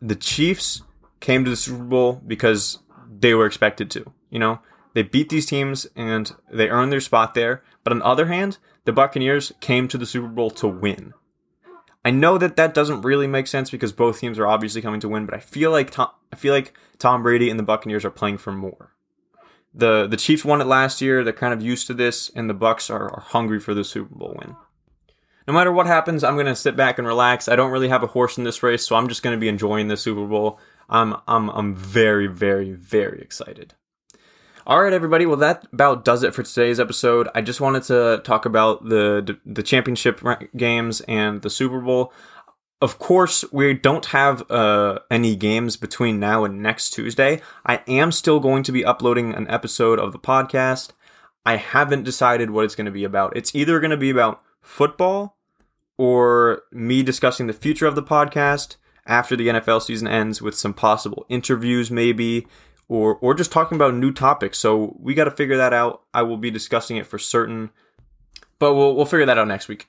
the 0.00 0.16
Chiefs 0.16 0.82
came 1.20 1.44
to 1.44 1.50
the 1.50 1.56
Super 1.56 1.84
Bowl 1.84 2.20
because 2.26 2.80
they 3.20 3.34
were 3.34 3.46
expected 3.46 3.90
to. 3.92 4.12
You 4.30 4.40
know, 4.40 4.60
they 4.94 5.02
beat 5.02 5.28
these 5.28 5.46
teams 5.46 5.86
and 5.94 6.34
they 6.50 6.68
earned 6.68 6.92
their 6.92 7.00
spot 7.00 7.34
there. 7.34 7.62
But 7.84 7.92
on 7.92 8.00
the 8.00 8.04
other 8.04 8.26
hand, 8.26 8.58
the 8.84 8.92
Buccaneers 8.92 9.52
came 9.60 9.86
to 9.88 9.98
the 9.98 10.06
Super 10.06 10.26
Bowl 10.26 10.50
to 10.50 10.66
win. 10.66 11.14
I 12.04 12.10
know 12.10 12.36
that 12.38 12.56
that 12.56 12.74
doesn't 12.74 13.02
really 13.02 13.26
make 13.26 13.46
sense 13.46 13.70
because 13.70 13.92
both 13.92 14.18
teams 14.18 14.38
are 14.38 14.46
obviously 14.46 14.82
coming 14.82 15.00
to 15.00 15.08
win, 15.08 15.24
but 15.24 15.34
I 15.34 15.38
feel 15.38 15.70
like 15.70 15.90
Tom, 15.90 16.10
I 16.32 16.36
feel 16.36 16.52
like 16.52 16.76
Tom 16.98 17.22
Brady 17.22 17.48
and 17.48 17.58
the 17.58 17.64
Buccaneers 17.64 18.04
are 18.04 18.10
playing 18.10 18.38
for 18.38 18.52
more. 18.52 18.92
The 19.74 20.06
the 20.06 20.16
Chiefs 20.16 20.44
won 20.44 20.60
it 20.60 20.66
last 20.66 21.00
year, 21.00 21.22
they're 21.22 21.32
kind 21.32 21.54
of 21.54 21.62
used 21.62 21.86
to 21.86 21.94
this, 21.94 22.30
and 22.34 22.50
the 22.50 22.54
Bucks 22.54 22.90
are, 22.90 23.10
are 23.10 23.20
hungry 23.20 23.60
for 23.60 23.72
the 23.72 23.84
Super 23.84 24.14
Bowl 24.14 24.36
win. 24.38 24.56
No 25.46 25.54
matter 25.54 25.72
what 25.72 25.86
happens, 25.86 26.24
I'm 26.24 26.36
gonna 26.36 26.56
sit 26.56 26.76
back 26.76 26.98
and 26.98 27.06
relax. 27.06 27.48
I 27.48 27.56
don't 27.56 27.72
really 27.72 27.88
have 27.88 28.02
a 28.02 28.08
horse 28.08 28.36
in 28.36 28.44
this 28.44 28.62
race, 28.62 28.84
so 28.84 28.96
I'm 28.96 29.08
just 29.08 29.22
gonna 29.22 29.36
be 29.36 29.48
enjoying 29.48 29.88
the 29.88 29.96
Super 29.96 30.26
Bowl. 30.26 30.58
I'm 30.88 31.16
I'm 31.28 31.48
I'm 31.50 31.74
very, 31.74 32.26
very, 32.26 32.72
very 32.72 33.20
excited. 33.20 33.74
All 34.64 34.80
right, 34.80 34.92
everybody. 34.92 35.26
Well, 35.26 35.38
that 35.38 35.66
about 35.72 36.04
does 36.04 36.22
it 36.22 36.34
for 36.34 36.44
today's 36.44 36.78
episode. 36.78 37.28
I 37.34 37.40
just 37.40 37.60
wanted 37.60 37.82
to 37.84 38.20
talk 38.22 38.46
about 38.46 38.88
the 38.88 39.36
the 39.44 39.62
championship 39.62 40.22
games 40.56 41.00
and 41.02 41.42
the 41.42 41.50
Super 41.50 41.80
Bowl. 41.80 42.12
Of 42.80 43.00
course, 43.00 43.44
we 43.50 43.74
don't 43.74 44.06
have 44.06 44.48
uh, 44.48 45.00
any 45.10 45.34
games 45.34 45.76
between 45.76 46.20
now 46.20 46.44
and 46.44 46.62
next 46.62 46.90
Tuesday. 46.90 47.42
I 47.66 47.82
am 47.88 48.12
still 48.12 48.38
going 48.38 48.62
to 48.62 48.72
be 48.72 48.84
uploading 48.84 49.34
an 49.34 49.48
episode 49.50 49.98
of 49.98 50.12
the 50.12 50.18
podcast. 50.18 50.90
I 51.44 51.56
haven't 51.56 52.04
decided 52.04 52.50
what 52.50 52.64
it's 52.64 52.76
going 52.76 52.86
to 52.86 52.92
be 52.92 53.04
about. 53.04 53.36
It's 53.36 53.54
either 53.56 53.80
going 53.80 53.90
to 53.90 53.96
be 53.96 54.10
about 54.10 54.42
football 54.60 55.36
or 55.98 56.62
me 56.70 57.02
discussing 57.02 57.48
the 57.48 57.52
future 57.52 57.86
of 57.86 57.96
the 57.96 58.02
podcast 58.02 58.76
after 59.06 59.34
the 59.34 59.48
NFL 59.48 59.82
season 59.82 60.06
ends 60.06 60.40
with 60.40 60.54
some 60.56 60.72
possible 60.72 61.26
interviews, 61.28 61.90
maybe 61.90 62.46
or 62.92 63.16
or 63.16 63.32
just 63.32 63.50
talking 63.50 63.76
about 63.76 63.94
new 63.94 64.12
topics. 64.12 64.58
So 64.58 64.94
we 65.00 65.14
got 65.14 65.24
to 65.24 65.30
figure 65.30 65.56
that 65.56 65.72
out. 65.72 66.02
I 66.12 66.22
will 66.22 66.36
be 66.36 66.50
discussing 66.50 66.98
it 66.98 67.06
for 67.06 67.18
certain, 67.18 67.70
but 68.58 68.74
we'll 68.74 68.94
we'll 68.94 69.06
figure 69.06 69.24
that 69.24 69.38
out 69.38 69.48
next 69.48 69.66
week. 69.66 69.88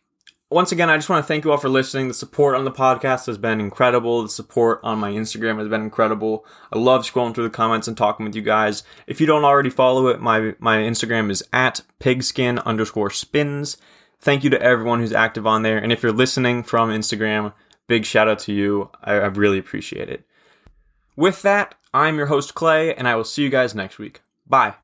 Once 0.50 0.72
again, 0.72 0.90
I 0.90 0.96
just 0.96 1.10
want 1.10 1.22
to 1.22 1.28
thank 1.28 1.44
you 1.44 1.52
all 1.52 1.58
for 1.58 1.68
listening. 1.68 2.08
The 2.08 2.14
support 2.14 2.56
on 2.56 2.64
the 2.64 2.72
podcast 2.72 3.26
has 3.26 3.38
been 3.38 3.60
incredible. 3.60 4.22
The 4.22 4.30
support 4.30 4.80
on 4.84 5.00
my 5.00 5.12
Instagram 5.12 5.58
has 5.58 5.68
been 5.68 5.82
incredible. 5.82 6.46
I 6.72 6.78
love 6.78 7.04
scrolling 7.04 7.36
through 7.36 7.46
the 7.46 7.50
comments 7.50 7.90
and 7.90 7.98
talking 7.98 8.26
with 8.26 8.36
you 8.36 8.42
guys. 8.42 8.84
If 9.06 9.20
you 9.20 9.28
don't 9.28 9.44
already 9.44 9.70
follow 9.70 10.08
it, 10.08 10.22
my 10.22 10.56
my 10.60 10.78
Instagram 10.78 11.30
is 11.30 11.44
at 11.52 11.82
pigskin 12.00 12.60
underscore 12.60 13.10
spins. 13.10 13.76
Thank 14.22 14.46
you 14.46 14.50
to 14.52 14.62
everyone 14.62 15.02
who's 15.02 15.12
active 15.12 15.46
on 15.46 15.64
there. 15.64 15.78
And 15.78 15.92
if 15.92 16.04
you're 16.04 16.14
listening 16.14 16.64
from 16.64 16.90
Instagram, 16.90 17.52
big 17.88 18.06
shout 18.06 18.30
out 18.30 18.40
to 18.40 18.54
you. 18.54 18.92
I, 19.04 19.16
I 19.16 19.26
really 19.26 19.58
appreciate 19.58 20.08
it. 20.08 20.26
With 21.16 21.44
that, 21.44 21.76
I'm 21.94 22.18
your 22.18 22.26
host, 22.26 22.56
Clay, 22.56 22.94
and 22.96 23.08
I 23.08 23.16
will 23.16 23.24
see 23.24 23.44
you 23.44 23.50
guys 23.50 23.76
next 23.76 24.00
week. 24.00 24.22
Bye. 24.48 24.72